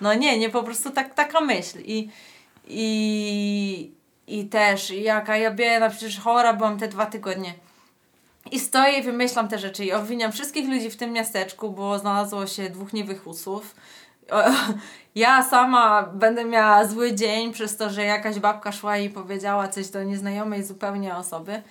No 0.00 0.14
nie, 0.14 0.38
nie, 0.38 0.50
po 0.50 0.62
prostu 0.62 0.90
tak, 0.90 1.14
taka 1.14 1.40
myśl 1.40 1.78
i, 1.84 2.08
i, 2.68 3.90
i 4.26 4.44
też 4.44 4.90
jaka 4.90 5.36
ja 5.36 5.50
biedna, 5.50 5.90
przecież 5.90 6.20
chora 6.20 6.52
byłam 6.52 6.78
te 6.78 6.88
dwa 6.88 7.06
tygodnie. 7.06 7.54
I 8.50 8.60
stoję 8.60 8.98
i 8.98 9.02
wymyślam 9.02 9.48
te 9.48 9.58
rzeczy 9.58 9.84
i 9.84 9.92
obwiniam 9.92 10.32
wszystkich 10.32 10.68
ludzi 10.68 10.90
w 10.90 10.96
tym 10.96 11.12
miasteczku, 11.12 11.70
bo 11.70 11.98
znalazło 11.98 12.46
się 12.46 12.70
dwóch 12.70 12.92
niewychusów. 12.92 13.74
Ja 15.14 15.42
sama 15.42 16.02
będę 16.02 16.44
miała 16.44 16.84
zły 16.86 17.14
dzień 17.14 17.52
przez 17.52 17.76
to, 17.76 17.90
że 17.90 18.04
jakaś 18.04 18.38
babka 18.38 18.72
szła 18.72 18.98
i 18.98 19.10
powiedziała 19.10 19.68
coś 19.68 19.88
do 19.88 20.02
nieznajomej 20.02 20.64
zupełnie 20.64 21.16
osoby. 21.16 21.62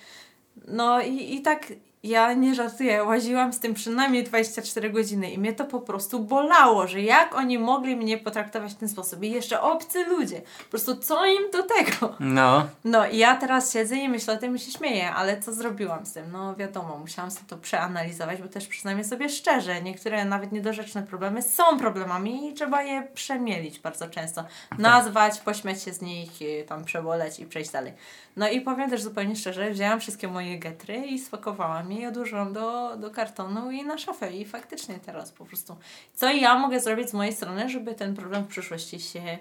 No 0.68 1.00
i, 1.00 1.34
i 1.34 1.42
tak 1.42 1.66
ja 2.04 2.32
nie 2.32 2.54
żartuję, 2.54 3.04
łaziłam 3.04 3.52
z 3.52 3.60
tym 3.60 3.74
przynajmniej 3.74 4.24
24 4.24 4.90
godziny 4.90 5.30
i 5.30 5.38
mnie 5.38 5.52
to 5.52 5.64
po 5.64 5.80
prostu 5.80 6.20
bolało, 6.20 6.86
że 6.86 7.02
jak 7.02 7.34
oni 7.34 7.58
mogli 7.58 7.96
mnie 7.96 8.18
potraktować 8.18 8.72
w 8.72 8.76
ten 8.76 8.88
sposób 8.88 9.22
i 9.22 9.30
jeszcze 9.30 9.60
obcy 9.60 10.04
ludzie. 10.04 10.42
Po 10.58 10.70
prostu 10.70 10.96
co 10.96 11.26
im 11.26 11.50
do 11.52 11.62
tego? 11.62 12.16
No, 12.20 12.66
No 12.84 13.06
i 13.06 13.18
ja 13.18 13.36
teraz 13.36 13.72
siedzę 13.72 13.96
i 13.96 14.08
myślę 14.08 14.34
o 14.34 14.36
tym 14.36 14.56
i 14.56 14.58
się 14.58 14.70
śmieję, 14.70 15.10
ale 15.10 15.40
co 15.40 15.52
zrobiłam 15.52 16.06
z 16.06 16.12
tym? 16.12 16.32
No 16.32 16.54
wiadomo, 16.56 16.98
musiałam 16.98 17.30
sobie 17.30 17.46
to 17.48 17.56
przeanalizować, 17.56 18.42
bo 18.42 18.48
też 18.48 18.66
przyznajmy 18.66 19.04
sobie 19.04 19.28
szczerze, 19.28 19.82
niektóre 19.82 20.24
nawet 20.24 20.52
niedorzeczne 20.52 21.02
problemy 21.02 21.42
są 21.42 21.78
problemami 21.78 22.48
i 22.48 22.54
trzeba 22.54 22.82
je 22.82 23.08
przemielić 23.14 23.78
bardzo 23.78 24.08
często. 24.08 24.44
Nazwać, 24.78 25.40
pośmiać 25.40 25.82
się 25.82 25.92
z 25.92 26.00
nich, 26.00 26.42
y, 26.42 26.64
tam 26.68 26.84
przeboleć 26.84 27.40
i 27.40 27.46
przejść 27.46 27.70
dalej. 27.70 27.92
No 28.36 28.48
i 28.48 28.60
powiem 28.60 28.90
też 28.90 29.02
zupełnie 29.02 29.36
szczerze, 29.36 29.70
wzięłam 29.70 30.00
wszystkie 30.00 30.28
moje 30.28 30.58
getry 30.58 30.96
i 30.96 31.18
spakowałam 31.18 31.92
je 31.92 32.00
i 32.00 32.06
odłożyłam 32.06 32.52
do, 32.52 32.96
do 32.96 33.10
kartonu 33.10 33.70
i 33.70 33.84
na 33.84 33.98
szafę 33.98 34.32
i 34.32 34.44
faktycznie 34.44 34.94
teraz 34.94 35.32
po 35.32 35.44
prostu. 35.44 35.76
Co 36.14 36.32
ja 36.32 36.58
mogę 36.58 36.80
zrobić 36.80 37.10
z 37.10 37.14
mojej 37.14 37.32
strony, 37.32 37.68
żeby 37.68 37.94
ten 37.94 38.14
problem 38.14 38.44
w 38.44 38.48
przyszłości 38.48 39.00
się 39.00 39.38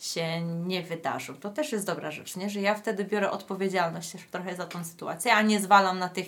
się 0.00 0.40
nie 0.40 0.82
wydarzył. 0.82 1.34
To 1.34 1.50
też 1.50 1.72
jest 1.72 1.86
dobra 1.86 2.10
rzecz, 2.10 2.36
nie? 2.36 2.50
że 2.50 2.60
ja 2.60 2.74
wtedy 2.74 3.04
biorę 3.04 3.30
odpowiedzialność 3.30 4.12
też 4.12 4.22
trochę 4.30 4.56
za 4.56 4.66
tą 4.66 4.84
sytuację, 4.84 5.34
a 5.34 5.42
nie 5.42 5.60
zwalam 5.60 5.98
na 5.98 6.08
tych, 6.08 6.26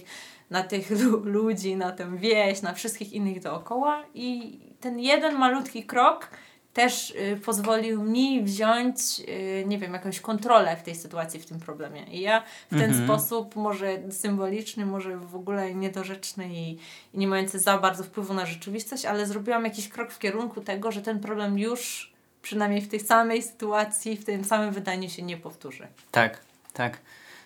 na 0.50 0.62
tych 0.62 0.90
lu- 0.90 1.24
ludzi, 1.24 1.76
na 1.76 1.92
tę 1.92 2.16
wieś, 2.16 2.62
na 2.62 2.74
wszystkich 2.74 3.12
innych 3.12 3.40
dookoła 3.40 4.02
i 4.14 4.58
ten 4.80 4.98
jeden 4.98 5.38
malutki 5.38 5.84
krok 5.84 6.30
też 6.74 7.10
y, 7.10 7.40
pozwolił 7.44 8.02
mi 8.02 8.42
wziąć, 8.42 8.98
y, 9.20 9.64
nie 9.66 9.78
wiem, 9.78 9.92
jakąś 9.92 10.20
kontrolę 10.20 10.76
w 10.76 10.82
tej 10.82 10.94
sytuacji, 10.94 11.40
w 11.40 11.46
tym 11.46 11.60
problemie. 11.60 12.04
I 12.04 12.20
ja 12.20 12.42
w 12.70 12.78
ten 12.78 12.90
Mhm. 12.90 13.04
sposób, 13.04 13.56
może 13.56 13.98
symboliczny, 14.10 14.86
może 14.86 15.16
w 15.16 15.36
ogóle 15.36 15.74
niedorzeczny 15.74 16.48
i, 16.48 16.70
i 17.14 17.18
nie 17.18 17.26
mający 17.28 17.58
za 17.58 17.78
bardzo 17.78 18.04
wpływu 18.04 18.34
na 18.34 18.46
rzeczywistość, 18.46 19.04
ale 19.04 19.26
zrobiłam 19.26 19.64
jakiś 19.64 19.88
krok 19.88 20.10
w 20.12 20.18
kierunku 20.18 20.60
tego, 20.60 20.92
że 20.92 21.02
ten 21.02 21.20
problem 21.20 21.58
już 21.58 22.12
przynajmniej 22.42 22.80
w 22.80 22.88
tej 22.88 23.00
samej 23.00 23.42
sytuacji, 23.42 24.16
w 24.16 24.24
tym 24.24 24.44
samym 24.44 24.70
wydaniu 24.72 25.10
się 25.10 25.22
nie 25.22 25.36
powtórzy. 25.36 25.86
tak, 26.10 26.38
tak. 26.72 26.98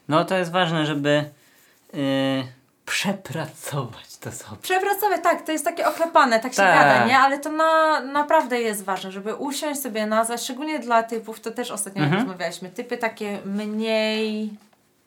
No 0.09 0.25
to 0.25 0.39
jest 0.39 0.51
ważne, 0.53 0.87
żeby 0.87 1.31
yy, 1.93 2.01
przepracować 2.97 4.17
to 4.21 4.33
sobie. 4.33 4.57
Przepracować, 4.63 5.23
tak, 5.23 5.43
to 5.47 5.53
jest 5.53 5.65
takie 5.65 5.89
oklepane, 5.89 6.41
tak 6.41 6.53
się 6.53 6.57
Tak. 6.57 6.75
gada, 6.79 7.07
nie? 7.07 7.19
Ale 7.19 7.39
to 7.39 7.53
na, 7.53 8.01
naprawdę 8.01 8.61
jest 8.61 8.85
ważne, 8.85 9.13
żeby 9.13 9.35
usiąść 9.35 9.81
sobie 9.83 10.07
nazwać, 10.07 10.43
szczególnie 10.43 10.79
dla 10.79 11.03
typów, 11.03 11.41
to 11.41 11.51
też 11.51 11.71
ostatnio 11.71 12.03
Mhm. 12.03 12.23
rozmawialiśmy, 12.23 12.69
typy 12.71 12.99
takie 12.99 13.39
mniej 13.45 14.51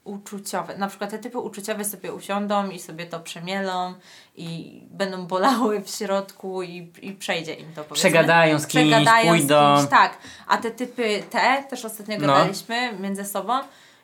uczuciowe. 0.03 0.77
Na 0.77 0.87
przykład 0.87 1.09
te 1.09 1.19
typy 1.19 1.37
uczuciowe 1.39 1.85
sobie 1.85 2.13
usiądą 2.13 2.69
i 2.69 2.79
sobie 2.79 3.05
to 3.05 3.19
przemielą 3.19 3.93
i 4.35 4.81
będą 4.91 5.25
bolały 5.27 5.81
w 5.81 5.89
środku 5.89 6.63
i, 6.63 6.91
i 7.01 7.11
przejdzie 7.11 7.53
im 7.53 7.67
to 7.75 7.83
powiedzmy. 7.83 7.95
Przegadają 7.95 8.59
z 8.59 8.67
kimś, 8.67 8.91
Przegadają 8.91 9.27
pójdą. 9.37 9.77
z 9.77 9.79
kimś, 9.79 9.89
tak. 9.91 10.17
A 10.47 10.57
te 10.57 10.71
typy 10.71 11.23
T, 11.29 11.63
też 11.69 11.85
ostatnio 11.85 12.17
No. 12.19 12.27
gadaliśmy 12.27 12.93
między 12.99 13.25
sobą, 13.25 13.59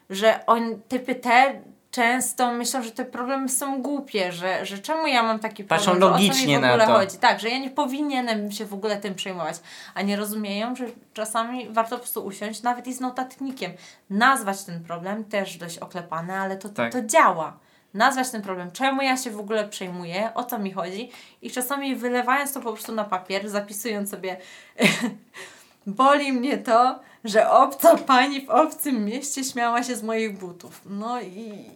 że 0.10 0.46
on, 0.46 0.82
typy 0.88 1.16
T 1.16 1.54
często 1.96 2.54
myślą, 2.54 2.84
że 2.84 2.92
te 2.92 3.06
problemy 3.06 3.50
są 3.50 3.82
głupie, 3.82 4.32
że, 4.32 4.66
że 4.66 4.80
czemu 4.80 5.08
ja 5.08 5.24
mam 5.24 5.40
taki 5.40 5.64
problem, 5.64 5.80
Patrzą 5.80 5.92
że 5.92 5.98
o 5.98 6.02
co 6.02 6.08
logicznie 6.14 6.58
mi 6.58 6.62
w 6.62 6.66
ogóle 6.66 6.88
to. 6.88 6.94
chodzi. 6.94 7.18
Tak, 7.18 7.40
że 7.40 7.50
ja 7.50 7.58
nie 7.60 7.70
powinienem 7.70 8.52
się 8.52 8.66
w 8.66 8.74
ogóle 8.74 8.98
tym 8.98 9.16
przejmować, 9.16 9.56
a 9.94 10.02
nie 10.02 10.16
rozumieją, 10.16 10.76
że 10.76 10.86
czasami 11.14 11.70
warto 11.70 11.96
po 11.96 12.00
prostu 12.00 12.26
usiąść, 12.26 12.62
nawet 12.62 12.88
i 12.88 12.94
z 12.94 13.00
notatnikiem, 13.00 13.72
nazwać 14.10 14.64
ten 14.64 14.84
problem, 14.84 15.24
też 15.24 15.58
dość 15.58 15.78
oklepane, 15.78 16.40
ale 16.40 16.58
to, 16.58 16.70
to, 16.70 16.76
Tak. 16.76 16.92
to 16.92 17.02
działa. 17.02 17.58
Nazwać 17.94 18.30
ten 18.30 18.42
problem, 18.42 18.72
czemu 18.72 19.02
ja 19.02 19.18
się 19.18 19.32
w 19.32 19.40
ogóle 19.40 19.68
przejmuję, 19.68 20.30
o 20.34 20.44
co 20.44 20.60
mi 20.60 20.72
chodzi 20.72 21.12
i 21.42 21.52
czasami 21.52 21.96
wylewając 21.96 22.54
to 22.54 22.60
po 22.62 22.72
prostu 22.72 22.92
na 22.92 23.04
papier, 23.04 23.50
zapisując 23.50 24.10
sobie 24.10 24.38
boli 25.88 26.34
mnie 26.34 26.58
to, 26.58 27.00
że 27.24 27.50
obca 27.52 27.98
pani 27.98 28.46
w 28.46 28.50
obcym 28.50 29.06
mieście 29.06 29.44
śmiała 29.44 29.84
się 29.84 29.96
z 29.96 30.04
moich 30.04 30.38
butów. 30.38 30.82
No 30.86 31.22
i, 31.22 31.70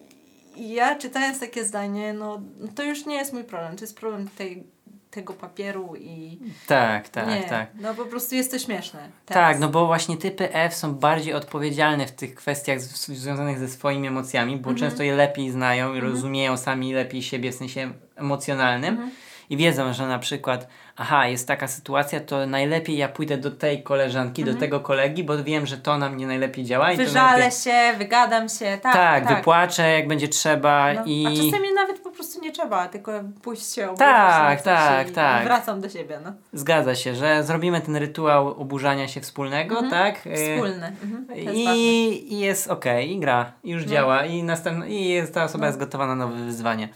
i 0.60 0.70
ja 0.74 0.96
czytając 0.96 1.39
takie 1.39 1.66
zdanie, 1.66 2.13
no 2.13 2.42
to 2.75 2.84
już 2.84 3.06
nie 3.06 3.16
jest 3.16 3.34
mój 3.34 3.44
problem, 3.44 3.75
to 3.75 3.84
jest 3.84 3.96
problem 4.00 4.30
tej 4.38 4.63
tego 5.12 5.34
papieru 5.34 5.96
i... 5.96 6.39
Tak, 6.68 7.10
tak, 7.10 7.28
nie, 7.28 7.44
tak. 7.44 7.68
no 7.82 7.94
po 7.94 8.06
prostu 8.06 8.36
jest 8.36 8.51
to 8.51 8.60
śmieszne. 8.60 9.10
Tak, 9.25 9.60
no 9.60 9.70
bo 9.70 9.86
właśnie 9.88 10.18
typy 10.18 10.54
F 10.54 10.75
są 10.75 10.96
bardziej 10.96 11.34
odpowiedzialne 11.34 12.08
w 12.08 12.12
tych 12.12 12.36
kwestiach 12.36 12.82
z, 12.82 13.06
związanych 13.08 13.60
ze 13.60 13.68
swoimi 13.68 14.08
emocjami, 14.08 14.51
bo 14.58 14.70
Mhm. 14.70 14.78
często 14.78 15.04
je 15.04 15.16
lepiej 15.16 15.51
znają 15.51 15.94
i 15.94 16.00
rozumieją 16.00 16.58
sami 16.58 16.94
lepiej 16.94 17.22
siebie 17.22 17.51
w 17.51 17.56
sensie 17.56 17.92
emocjonalnym 18.16 18.94
Mhm. 18.94 19.12
I 19.50 19.58
wiedzą, 19.58 19.94
że 19.94 20.08
na 20.08 20.20
przykład 20.20 20.68
aha, 20.98 21.27
jest 21.27 21.48
taka 21.48 21.68
sytuacja, 21.68 22.20
to 22.20 22.46
najlepiej 22.48 22.98
ja 22.98 23.10
pójdę 23.10 23.38
do 23.38 23.51
tej 23.51 23.84
koleżanki, 23.84 24.44
do 24.44 24.53
tego 24.53 24.79
kolegi, 24.79 25.24
bo 25.24 25.44
wiem, 25.44 25.65
że 25.65 25.77
to 25.77 25.98
na 25.98 26.10
mnie 26.10 26.27
najlepiej 26.27 26.65
działa. 26.65 26.88
i 26.88 26.91
Mhm. 26.91 27.08
Wyżalę 27.08 27.32
najlepiej... 27.32 27.60
się, 27.62 27.98
wygadam 27.98 28.50
się, 28.50 28.77
tak. 28.82 28.94
Tak, 28.94 29.27
tak. 29.27 29.38
wypłaczę 29.38 29.89
jak 29.89 30.08
będzie 30.08 30.27
trzeba 30.27 30.94
No, 30.94 31.01
i... 31.06 31.25
A 31.27 31.29
czasami 31.29 31.74
nawet 31.75 32.00
po 32.00 32.12
prostu 32.12 32.41
nie 32.41 32.51
trzeba, 32.51 32.88
tylko 32.88 33.12
pójść 33.41 33.74
się 33.75 33.86
obudzić 33.86 34.00
Tak, 34.00 34.62
tak, 34.62 35.10
i 35.10 35.12
tak. 35.12 35.44
wracam 35.44 35.82
do 35.82 35.89
siebie, 35.89 36.20
no. 36.24 36.34
Zgadza 36.53 36.96
się, 36.96 37.15
że 37.15 37.44
zrobimy 37.44 37.82
ten 37.82 37.96
rytuał 37.96 38.48
oburzania 38.62 39.08
się 39.08 39.22
wspólnego, 39.22 39.89
tak? 39.89 40.27
Y, 40.27 40.36
Wspólny. 40.36 40.94
Mhm. 41.03 41.25
Jest 41.36 41.46
ważne. 41.65 41.77
I, 41.77 42.34
I 42.34 42.39
jest 42.39 42.68
okej, 42.68 43.12
i 43.12 43.20
gra, 43.20 43.51
i 43.63 43.70
już 43.70 43.86
No. 43.86 43.91
działa, 43.91 44.25
i 44.25 44.44
następna, 44.44 44.86
i 44.88 45.06
jest, 45.10 45.34
ta 45.34 45.44
osoba 45.44 45.62
No. 45.62 45.68
jest 45.68 45.79
gotowa 45.79 46.08
na 46.08 46.15
nowe 46.15 46.36
wyzwanie. 46.46 46.89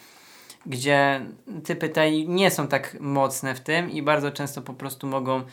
Gdzie 0.65 1.25
typy 1.63 1.89
te 1.89 2.11
nie 2.11 2.51
są 2.51 2.67
tak 2.67 2.97
mocne 2.99 3.55
w 3.55 3.59
tym 3.59 3.91
i 3.91 4.01
bardzo 4.01 4.31
często 4.31 4.61
po 4.61 4.73
prostu 4.73 5.07
mogą 5.07 5.43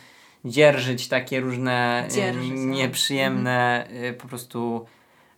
dzierżyć 0.45 1.07
takie 1.07 1.39
różne 1.39 2.05
y, 2.07 2.11
Dzierżyć, 2.11 2.51
no. 2.55 2.73
nieprzyjemne 2.73 3.87
y, 4.09 4.13
po 4.13 4.27
prostu 4.27 4.85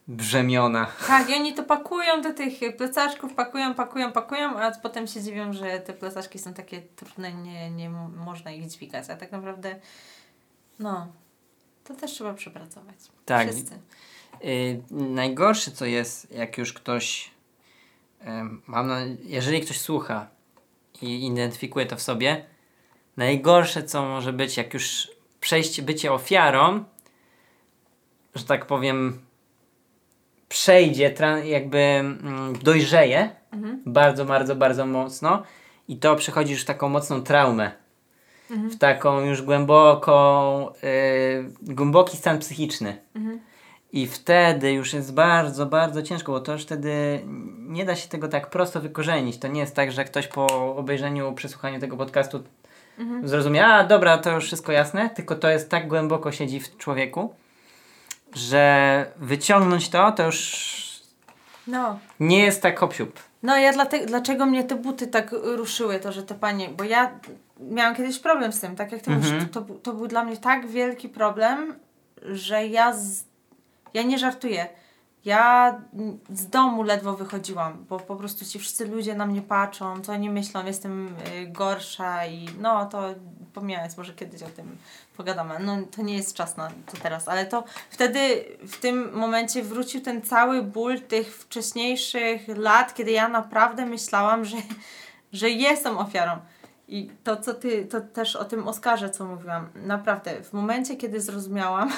brzemiona. 0.07 0.87
Tak, 1.07 1.29
i 1.29 1.33
oni 1.33 1.53
to 1.53 1.63
pakują 1.63 2.21
do 2.21 2.33
tych 2.33 2.53
plecaczków, 2.77 3.33
pakują, 3.33 3.73
pakują, 3.73 4.11
pakują, 4.11 4.59
a 4.59 4.71
potem 4.71 5.07
się 5.07 5.21
dziwią, 5.21 5.53
że 5.53 5.79
te 5.79 5.93
plecaczki 5.93 6.39
są 6.39 6.53
takie 6.53 6.81
trudne, 6.95 7.33
nie, 7.33 7.71
nie 7.71 7.89
można 8.25 8.51
ich 8.51 8.67
dźwigać. 8.67 9.09
A 9.09 9.15
tak 9.15 9.31
naprawdę, 9.31 9.75
no, 10.79 11.07
to 11.83 11.93
też 11.93 12.11
trzeba 12.11 12.33
przepracować. 12.33 12.95
Tak. 13.25 13.47
Wszyscy. 13.47 13.79
Y, 14.45 14.81
najgorsze 14.91 15.71
co 15.71 15.85
jest, 15.85 16.31
jak 16.31 16.57
już 16.57 16.73
ktoś, 16.73 17.31
mam 18.67 18.87
na, 18.87 18.99
jeżeli 19.23 19.61
ktoś 19.61 19.79
słucha 19.79 20.27
i 21.01 21.25
identyfikuje 21.25 21.85
to 21.85 21.95
w 21.95 22.01
sobie, 22.01 22.45
najgorsze 23.17 23.83
co 23.83 24.05
może 24.05 24.33
być, 24.33 24.57
jak 24.57 24.73
już 24.73 25.11
przejść 25.39 25.81
bycie 25.81 26.13
ofiarą, 26.13 26.83
że 28.35 28.43
tak 28.43 28.65
powiem, 28.65 29.21
przejdzie, 30.49 31.15
jakby 31.43 31.77
mm, 31.77 32.53
dojrzeje 32.63 33.43
Mhm. 33.53 33.81
bardzo, 33.85 34.25
bardzo, 34.25 34.55
bardzo 34.55 34.85
mocno 34.85 35.43
i 35.87 35.97
to 35.97 36.15
przechodzi 36.15 36.51
już 36.51 36.61
w 36.61 36.65
taką 36.65 36.89
mocną 36.89 37.21
traumę. 37.21 37.71
Mhm. 38.51 38.69
W 38.69 38.77
taką 38.77 39.19
już 39.19 39.41
głęboką, 39.41 40.69
y, 40.69 41.73
głęboki 41.73 42.17
stan 42.17 42.39
psychiczny. 42.39 42.97
Mhm. 43.15 43.39
I 43.93 44.07
wtedy 44.07 44.71
już 44.71 44.93
jest 44.93 45.13
bardzo, 45.13 45.65
bardzo 45.65 46.01
ciężko, 46.03 46.31
bo 46.31 46.39
to 46.39 46.51
już 46.51 46.61
wtedy 46.63 47.21
nie 47.57 47.85
da 47.85 47.95
się 47.95 48.09
tego 48.09 48.27
tak 48.27 48.49
prosto 48.49 48.81
wykorzenić. 48.81 49.37
To 49.37 49.47
nie 49.47 49.61
jest 49.61 49.75
tak, 49.75 49.91
że 49.91 50.05
ktoś 50.05 50.27
po 50.27 50.75
obejrzeniu, 50.75 51.33
przesłuchaniu 51.33 51.79
tego 51.79 51.97
podcastu 51.97 52.43
Mhm. 52.99 53.27
zrozumie, 53.27 53.65
a 53.65 53.83
dobra, 53.83 54.17
to 54.17 54.31
już 54.31 54.45
wszystko 54.45 54.71
jasne, 54.71 55.09
tylko 55.09 55.35
to 55.35 55.49
jest 55.49 55.69
tak 55.69 55.87
głęboko 55.87 56.31
siedzi 56.31 56.59
w 56.59 56.77
człowieku, 56.77 57.33
że 58.33 59.05
wyciągnąć 59.17 59.89
to, 59.89 60.11
to 60.11 60.25
już 60.25 60.73
No. 61.67 61.99
nie 62.19 62.39
jest 62.43 62.61
tak 62.61 62.79
hop 62.79 62.93
siup. 62.93 63.19
No 63.43 63.57
ja 63.57 63.73
dlatego, 63.73 64.05
dlaczego 64.05 64.45
mnie 64.45 64.63
te 64.63 64.75
buty 64.75 65.07
tak 65.07 65.35
ruszyły, 65.43 65.99
to 65.99 66.11
że 66.11 66.23
te 66.23 66.35
panie, 66.35 66.69
bo 66.69 66.83
ja 66.83 67.11
miałam 67.59 67.95
kiedyś 67.95 68.19
problem 68.19 68.53
z 68.53 68.59
tym, 68.59 68.75
tak 68.75 68.91
jak 68.91 69.01
ty 69.01 69.11
Mhm. 69.11 69.33
mówisz, 69.35 69.49
to, 69.51 69.61
to, 69.61 69.73
to 69.73 69.93
był 69.93 70.07
dla 70.07 70.23
mnie 70.23 70.37
tak 70.37 70.67
wielki 70.67 71.09
problem, 71.09 71.75
że 72.21 72.67
ja, 72.67 72.93
z, 72.93 73.23
ja 73.93 74.03
nie 74.03 74.19
żartuję. 74.19 74.67
Ja 75.25 75.81
z 76.29 76.47
domu 76.47 76.83
ledwo 76.83 77.13
wychodziłam, 77.13 77.85
bo 77.89 77.99
po 77.99 78.15
prostu 78.15 78.45
ci 78.45 78.59
wszyscy 78.59 78.87
ludzie 78.87 79.15
na 79.15 79.25
mnie 79.25 79.41
patrzą, 79.41 80.01
co 80.01 80.11
oni 80.11 80.29
myślą, 80.29 80.65
jestem 80.65 81.07
y, 81.07 81.47
gorsza 81.47 82.25
i 82.25 82.49
no 82.61 82.85
to 82.85 83.03
pomijając, 83.53 83.97
może 83.97 84.13
kiedyś 84.13 84.43
o 84.43 84.49
tym 84.49 84.77
pogadamy. 85.17 85.59
No 85.59 85.77
to 85.95 86.01
nie 86.01 86.15
jest 86.15 86.35
czas 86.35 86.57
na 86.57 86.67
to 86.67 86.97
teraz, 87.03 87.27
ale 87.27 87.45
to 87.45 87.63
wtedy 87.89 88.45
w 88.59 88.77
tym 88.77 89.13
momencie 89.13 89.63
wrócił 89.63 90.01
ten 90.01 90.21
cały 90.21 90.61
ból 90.61 91.01
tych 91.01 91.37
wcześniejszych 91.37 92.47
lat, 92.47 92.93
kiedy 92.93 93.11
ja 93.11 93.27
naprawdę 93.27 93.85
myślałam, 93.85 94.45
że, 94.45 94.57
że 95.33 95.49
jestem 95.49 95.97
ofiarą. 95.97 96.37
I 96.87 97.11
to, 97.23 97.37
co 97.37 97.53
ty, 97.53 97.85
to 97.85 98.01
też 98.01 98.35
o 98.35 98.45
tym 98.45 98.67
Oskarze, 98.67 99.09
co 99.09 99.25
mówiłam, 99.25 99.69
naprawdę, 99.75 100.43
w 100.43 100.53
momencie, 100.53 100.95
kiedy 100.95 101.21
zrozumiałam, 101.21 101.91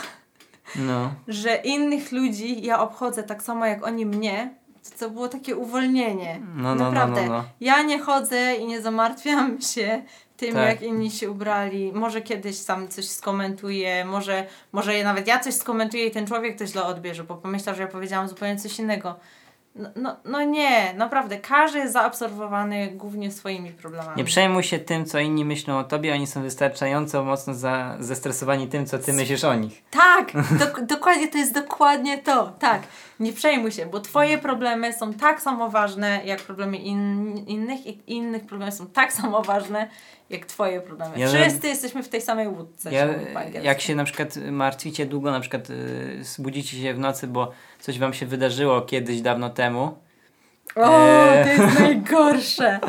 No. 0.76 1.14
że 1.28 1.56
innych 1.56 2.12
ludzi 2.12 2.62
ja 2.62 2.80
obchodzę 2.80 3.24
tak 3.24 3.44
samo 3.44 3.66
jak 3.66 3.86
oni 3.88 4.06
mnie, 4.06 4.54
to, 5.00 5.10
było 5.10 5.28
takie 5.28 5.56
uwolnienie. 5.56 6.40
No, 6.56 6.76
no, 6.76 6.92
Naprawdę. 6.92 7.22
no, 7.22 7.28
no, 7.28 7.38
no. 7.38 7.44
Ja 7.62 7.82
nie 7.82 8.00
chodzę 8.00 8.56
i 8.56 8.66
nie 8.66 8.82
zamartwiam 8.82 9.62
się 9.74 10.02
tym, 10.38 10.54
Tak. 10.54 10.66
jak 10.66 10.82
inni 10.82 11.12
się 11.12 11.32
ubrali. 11.32 11.92
Może 11.94 12.22
kiedyś 12.22 12.58
sam 12.58 12.88
coś 12.88 13.08
skomentuję, 13.08 14.06
może, 14.06 14.46
może 14.72 15.04
nawet 15.04 15.28
ja 15.28 15.40
coś 15.40 15.54
skomentuję 15.54 16.06
i 16.06 16.12
ten 16.12 16.28
człowiek 16.28 16.58
to 16.58 16.66
źle 16.66 16.84
odbierze, 16.84 17.24
bo 17.24 17.36
pomyślał, 17.36 17.76
że 17.76 17.82
ja 17.82 17.88
powiedziałam 17.88 18.28
zupełnie 18.28 18.58
coś 18.58 18.80
innego. 18.80 19.16
No, 19.76 19.90
no, 19.96 20.16
no 20.26 20.44
nie, 20.44 20.94
naprawdę. 20.94 21.38
Każdy 21.38 21.80
jest 21.80 21.94
zaabsorbowany 21.94 22.88
głównie 22.88 23.32
swoimi 23.32 23.72
problemami. 23.72 24.18
Nie 24.18 24.24
przejmuj 24.24 24.64
się 24.64 24.80
tym, 24.80 25.06
co 25.06 25.20
inni 25.20 25.46
myślą 25.46 25.78
o 25.80 25.84
tobie, 25.84 26.14
oni 26.14 26.28
są 26.28 26.42
wystarczająco 26.42 27.24
mocno 27.24 27.54
za, 27.54 27.96
zestresowani 28.00 28.68
tym, 28.68 28.86
co 28.86 29.00
ty 29.00 29.14
myślisz 29.14 29.44
o 29.44 29.56
nich. 29.56 29.84
Tak, 29.90 30.32
dok- 30.62 30.86
dokładnie, 30.86 31.28
to 31.28 31.38
jest 31.38 31.54
dokładnie 31.54 32.18
to. 32.18 32.52
Tak, 32.60 32.82
nie 33.20 33.34
przejmuj 33.34 33.72
się, 33.72 33.86
bo 33.86 34.00
twoje 34.00 34.38
problemy 34.38 34.94
są 34.94 35.14
tak 35.14 35.42
samo 35.42 35.70
ważne, 35.70 36.22
jak 36.26 36.42
problemy 36.42 36.78
in- 36.78 37.38
innych 37.48 37.88
i 37.88 38.00
innych 38.08 38.46
problemy 38.46 38.72
są 38.72 38.88
tak 38.88 39.14
samo 39.14 39.42
ważne, 39.42 39.90
jak 40.30 40.46
twoje 40.46 40.82
problemy. 40.82 41.20
Ja- 41.20 41.28
Wszyscy 41.28 41.68
jesteśmy 41.68 42.04
w 42.04 42.10
tej 42.10 42.22
samej 42.22 42.48
łódce. 42.48 42.92
Ja, 42.92 43.06
jak 43.64 43.82
się 43.82 43.96
na 43.96 44.04
przykład 44.04 44.36
martwicie 44.52 45.06
długo, 45.06 45.32
na 45.32 45.40
przykład 45.40 45.70
y, 45.70 46.24
zbudzicie 46.24 46.78
się 46.82 46.94
w 46.94 47.00
nocy, 47.00 47.28
bo 47.28 47.52
coś 47.80 48.00
wam 48.00 48.14
się 48.14 48.26
wydarzyło 48.26 48.82
kiedyś 48.82 49.22
dawno 49.22 49.50
temu, 49.50 49.98
O, 50.76 51.08
Eee. 51.08 51.44
to 51.58 51.64
jest 51.64 51.80
najgorsze. 51.80 52.80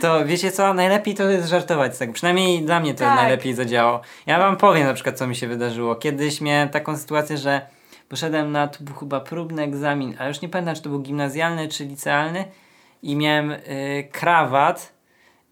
to 0.00 0.24
wiecie 0.26 0.52
co, 0.52 0.74
najlepiej 0.74 1.14
to 1.14 1.30
jest 1.30 1.48
żartować 1.48 1.94
z 1.94 1.98
tego. 1.98 2.12
Przynajmniej 2.12 2.62
dla 2.62 2.80
mnie 2.80 2.94
to 2.94 2.98
Tak. 3.04 3.16
najlepiej 3.16 3.54
zadziałało. 3.54 4.00
Ja 4.26 4.38
wam 4.38 4.56
powiem 4.56 4.86
na 4.86 4.94
przykład, 4.94 5.18
co 5.18 5.26
mi 5.26 5.36
się 5.36 5.48
wydarzyło. 5.48 5.94
Kiedyś 5.96 6.40
miałem 6.40 6.68
taką 6.68 6.96
sytuację, 6.98 7.38
że 7.38 7.60
poszedłem 8.08 8.52
na, 8.52 8.68
to 8.68 8.84
był 8.84 8.94
chyba 8.94 9.20
próbny 9.20 9.62
egzamin, 9.62 10.14
ale 10.18 10.28
już 10.28 10.40
nie 10.40 10.48
pamiętam, 10.48 10.74
czy 10.74 10.82
to 10.82 10.88
był 10.90 11.00
gimnazjalny, 11.00 11.68
czy 11.68 11.84
licealny 11.84 12.44
i 13.02 13.16
miałem 13.16 13.50
y, 13.50 13.58
krawat. 14.12 14.93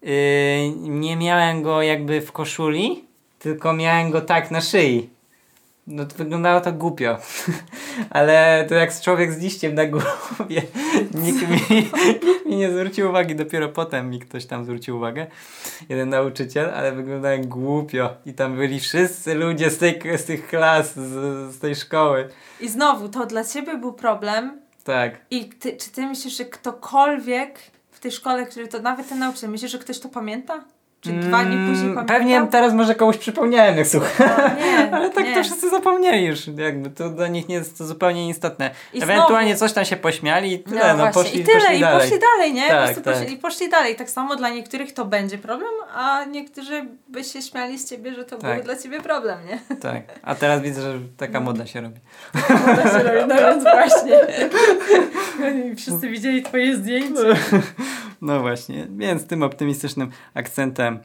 Y, 0.07 0.71
nie 0.77 1.15
miałem 1.15 1.63
go 1.63 1.81
jakby 1.81 2.21
w 2.21 2.31
koszuli, 2.31 3.05
tylko 3.39 3.73
miałem 3.73 4.11
go 4.11 4.21
tak 4.21 4.51
na 4.51 4.61
szyi. 4.61 5.09
No 5.87 6.05
to 6.05 6.15
wyglądało 6.15 6.61
to 6.61 6.71
głupio. 6.71 7.17
Ale 8.09 8.65
to 8.69 8.75
jak 8.75 9.01
człowiek 9.01 9.33
z 9.33 9.37
liściem 9.37 9.75
na 9.75 9.85
głowie. 9.85 10.61
Nikt 11.23 11.49
mi, 11.49 11.77
nikt 11.77 12.45
mi 12.45 12.55
nie 12.55 12.71
zwrócił 12.71 13.09
uwagi, 13.09 13.35
dopiero 13.35 13.69
potem 13.69 14.09
mi 14.09 14.19
ktoś 14.19 14.45
tam 14.45 14.63
zwrócił 14.63 14.97
uwagę. 14.97 15.27
Jeden 15.89 16.09
nauczyciel, 16.09 16.69
ale 16.69 16.91
wyglądałem 16.91 17.47
głupio. 17.47 18.09
I 18.25 18.33
tam 18.33 18.55
byli 18.55 18.79
wszyscy 18.79 19.35
ludzie 19.35 19.69
z, 19.69 19.77
tej, 19.77 20.01
z 20.17 20.25
tych 20.25 20.47
klas, 20.47 20.95
z, 20.95 21.55
z 21.55 21.59
tej 21.59 21.75
szkoły. 21.75 22.29
I 22.59 22.69
znowu, 22.69 23.09
to 23.09 23.25
dla 23.25 23.43
ciebie 23.43 23.77
był 23.77 23.93
problem 23.93 24.61
Tak. 24.83 25.17
i 25.31 25.45
ty, 25.45 25.77
czy 25.77 25.91
ty 25.91 26.05
myślisz, 26.05 26.37
że 26.37 26.45
ktokolwiek 26.45 27.59
w 28.03 28.05
tej 28.05 28.11
szkole, 28.11 28.45
który 28.45 28.67
to, 28.67 28.79
nawet 28.79 29.09
ten 29.09 29.19
nauczyciel, 29.19 29.49
myślisz, 29.49 29.71
że 29.71 29.79
ktoś 29.79 29.99
to 29.99 30.09
pamięta? 30.09 30.63
Czy 31.03 31.11
dwa 31.13 31.43
dni 31.43 31.69
później 31.69 31.91
Mm, 31.91 31.95
pamiętał? 31.95 32.17
Pewnie 32.17 32.47
teraz 32.51 32.73
może 32.73 32.95
komuś 32.95 33.17
przypomniałem, 33.17 33.77
jak 33.77 33.87
słucham. 33.87 34.27
No, 34.91 34.97
Ale 34.97 35.09
tak 35.09 35.25
nie. 35.25 35.35
to 35.35 35.43
wszyscy 35.43 35.69
zapomnieli 35.69 36.25
już. 36.25 36.47
Jakby 36.47 36.89
to 36.89 37.09
dla 37.09 37.27
nich 37.27 37.47
nie 37.49 37.55
jest 37.55 37.77
to 37.77 37.85
zupełnie 37.85 38.29
istotne. 38.29 38.71
I 38.93 39.03
Ewentualnie 39.03 39.49
znowu- 39.55 39.59
coś 39.59 39.73
tam 39.73 39.85
się 39.85 39.95
pośmiali 39.97 40.53
i 40.53 40.59
tyle. 40.59 40.93
No, 40.97 41.05
No, 41.05 41.11
poszli, 41.11 41.39
I 41.39 41.43
tyle, 41.43 41.59
poszli 41.59 41.77
i 41.77 41.79
dalej. 41.79 42.01
poszli 42.01 42.19
dalej, 42.19 42.53
nie? 42.53 42.67
Tak, 42.67 42.95
tak. 42.95 43.03
Poszli, 43.03 43.33
I 43.33 43.37
poszli 43.37 43.69
dalej. 43.69 43.95
Tak 43.95 44.09
samo 44.09 44.35
dla 44.35 44.49
niektórych 44.49 44.93
to 44.93 45.05
będzie 45.05 45.37
problem, 45.37 45.69
a 45.95 46.25
niektórzy 46.25 46.85
by 47.07 47.23
się 47.23 47.41
śmiali 47.41 47.79
z 47.79 47.89
ciebie, 47.89 48.13
że 48.13 48.25
to 48.25 48.37
Tak. 48.37 48.55
był 48.55 48.63
dla 48.63 48.75
ciebie 48.75 49.01
problem, 49.01 49.37
nie? 49.47 49.75
Tak. 49.75 50.01
A 50.23 50.35
teraz 50.35 50.61
widzę, 50.61 50.81
że 50.81 50.99
taka 51.17 51.33
No. 51.33 51.45
moda 51.45 51.65
się 51.65 51.81
robi. 51.81 51.99
Moda 52.67 52.83
się 52.91 53.03
robi, 53.03 53.27
no 53.27 53.35
więc 53.35 53.63
właśnie. 53.63 54.19
Wszyscy 55.77 56.09
widzieli 56.09 56.43
twoje 56.43 56.75
zdjęcie. 56.75 57.21
No 58.23 58.39
właśnie, 58.39 58.87
więc 58.97 59.27
tym 59.27 59.43
optymistycznym 59.43 60.09
akcentem 60.33 60.99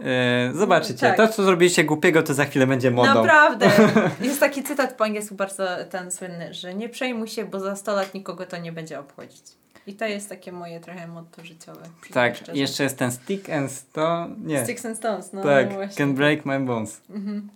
e, 0.00 0.50
zobaczycie. 0.54 1.00
Tak. 1.00 1.16
To, 1.16 1.28
co 1.28 1.44
zrobiliście 1.44 1.84
głupiego, 1.84 2.22
to 2.22 2.34
za 2.34 2.44
chwilę 2.44 2.66
będzie 2.66 2.90
modą. 2.90 3.14
Naprawdę. 3.14 3.70
Jest 4.20 4.40
taki 4.40 4.62
cytat 4.62 4.96
po 4.96 5.04
angielsku 5.04 5.34
bardzo 5.34 5.64
ten 5.90 6.10
słynny, 6.10 6.54
że 6.54 6.74
nie 6.74 6.88
przejmuj 6.88 7.28
się, 7.28 7.44
bo 7.44 7.60
za 7.60 7.76
100 7.76 7.94
lat 7.94 8.14
nikogo 8.14 8.46
to 8.46 8.56
nie 8.56 8.72
będzie 8.72 9.00
obchodzić. 9.00 9.42
I 9.86 9.94
to 9.94 10.04
jest 10.04 10.28
takie 10.28 10.52
moje 10.52 10.80
trochę 10.80 11.08
motto 11.08 11.44
życiowe. 11.44 11.80
Tak, 12.12 12.36
szczerze. 12.36 12.58
jeszcze 12.58 12.82
jest 12.82 12.98
ten 12.98 13.12
stick 13.12 13.50
and 13.50 13.72
stone. 13.72 14.34
Nie. 14.38 14.64
Sticks 14.64 14.86
and 14.86 14.96
Stones, 14.96 15.32
no 15.32 15.42
tak, 15.42 15.72
właśnie. 15.72 15.96
can 15.96 16.14
break 16.14 16.46
my 16.46 16.60
bones. 16.60 17.00
Mhm. 17.10 17.48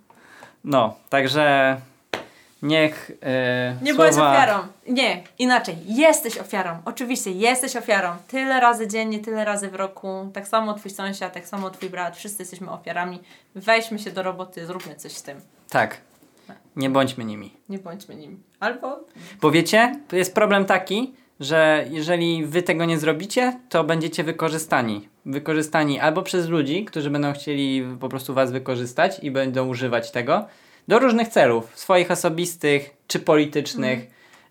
No, 0.64 0.96
także 1.08 1.76
niech 2.62 3.10
e, 3.22 3.76
Nie 3.82 3.94
słowa... 3.94 4.10
byłeś 4.10 4.28
ofiarą. 4.28 4.58
Nie, 4.88 5.22
inaczej. 5.38 5.76
Jesteś 5.86 6.38
ofiarą. 6.38 6.78
Oczywiście, 6.84 7.30
jesteś 7.30 7.76
ofiarą. 7.76 8.16
Tyle 8.28 8.60
razy 8.60 8.88
dziennie, 8.88 9.18
tyle 9.18 9.44
razy 9.44 9.68
w 9.70 9.74
roku. 9.74 10.30
Tak 10.34 10.48
samo 10.48 10.74
twój 10.74 10.90
sąsiad, 10.90 11.32
tak 11.32 11.48
samo 11.48 11.70
twój 11.70 11.90
brat. 11.90 12.16
Wszyscy 12.16 12.42
jesteśmy 12.42 12.70
ofiarami. 12.70 13.18
Weźmy 13.54 13.98
się 13.98 14.10
do 14.10 14.22
roboty, 14.22 14.66
zróbmy 14.66 14.94
coś 14.94 15.12
z 15.12 15.22
tym. 15.22 15.40
Tak, 15.68 16.00
nie 16.76 16.90
bądźmy 16.90 17.24
nimi. 17.24 17.52
Nie 17.68 17.78
bądźmy 17.78 18.14
nim. 18.14 18.42
Albo 18.60 19.00
Bo 19.40 19.50
wiecie, 19.50 20.00
jest 20.12 20.34
problem 20.34 20.64
taki, 20.64 21.14
że 21.40 21.84
jeżeli 21.90 22.46
wy 22.46 22.62
tego 22.62 22.84
nie 22.84 22.98
zrobicie, 22.98 23.60
to 23.68 23.84
będziecie 23.84 24.24
wykorzystani. 24.24 25.08
Wykorzystani 25.26 26.00
albo 26.00 26.22
przez 26.22 26.48
ludzi, 26.48 26.84
którzy 26.84 27.10
będą 27.10 27.32
chcieli 27.32 27.84
po 28.00 28.08
prostu 28.08 28.34
was 28.34 28.52
wykorzystać 28.52 29.18
i 29.22 29.30
będą 29.30 29.68
używać 29.68 30.10
tego 30.10 30.46
do 30.88 30.98
różnych 30.98 31.28
celów, 31.28 31.70
swoich 31.74 32.10
osobistych 32.10 32.90
czy 33.06 33.18
politycznych, 33.20 33.98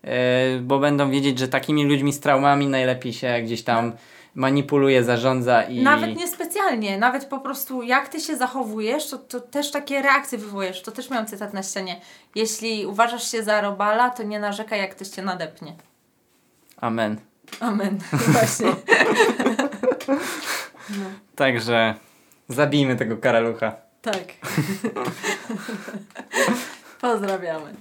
yy, 0.03 0.11
bo 0.61 0.79
będą 0.79 1.09
wiedzieć, 1.09 1.39
że 1.39 1.47
takimi 1.47 1.85
ludźmi 1.85 2.13
z 2.13 2.19
traumami 2.19 2.67
najlepiej 2.67 3.13
się 3.13 3.41
gdzieś 3.43 3.63
tam 3.63 3.93
manipuluje, 4.37 5.03
zarządza 5.03 5.63
i... 5.63 5.83
Nawet 5.83 6.15
niespecjalnie, 6.15 6.97
nawet 6.97 7.25
po 7.25 7.39
prostu 7.39 7.83
jak 7.83 8.09
ty 8.09 8.19
się 8.19 8.35
zachowujesz, 8.35 9.09
to, 9.09 9.17
to 9.17 9.39
też 9.39 9.71
takie 9.71 10.01
reakcje 10.01 10.37
wywołujesz. 10.37 10.81
To 10.81 10.91
też 10.91 11.09
miałam 11.09 11.25
cytat 11.25 11.53
na 11.53 11.63
ścianie. 11.63 12.01
Jeśli 12.35 12.85
uważasz 12.85 13.31
się 13.31 13.43
za 13.43 13.61
robala, 13.61 14.09
to 14.09 14.23
nie 14.23 14.39
narzekaj, 14.39 14.79
jak 14.79 14.95
ktoś 14.95 15.07
cię 15.07 15.21
nadepnie. 15.21 15.75
Amen. 16.77 17.17
Amen. 17.59 17.99
Właśnie. 18.33 18.67
No, 20.89 21.05
Także 21.35 21.95
zabijmy 22.49 22.95
tego 22.95 23.17
karalucha. 23.17 23.86
Tak. 24.11 24.27
Pozdrawiamy. 27.01 27.73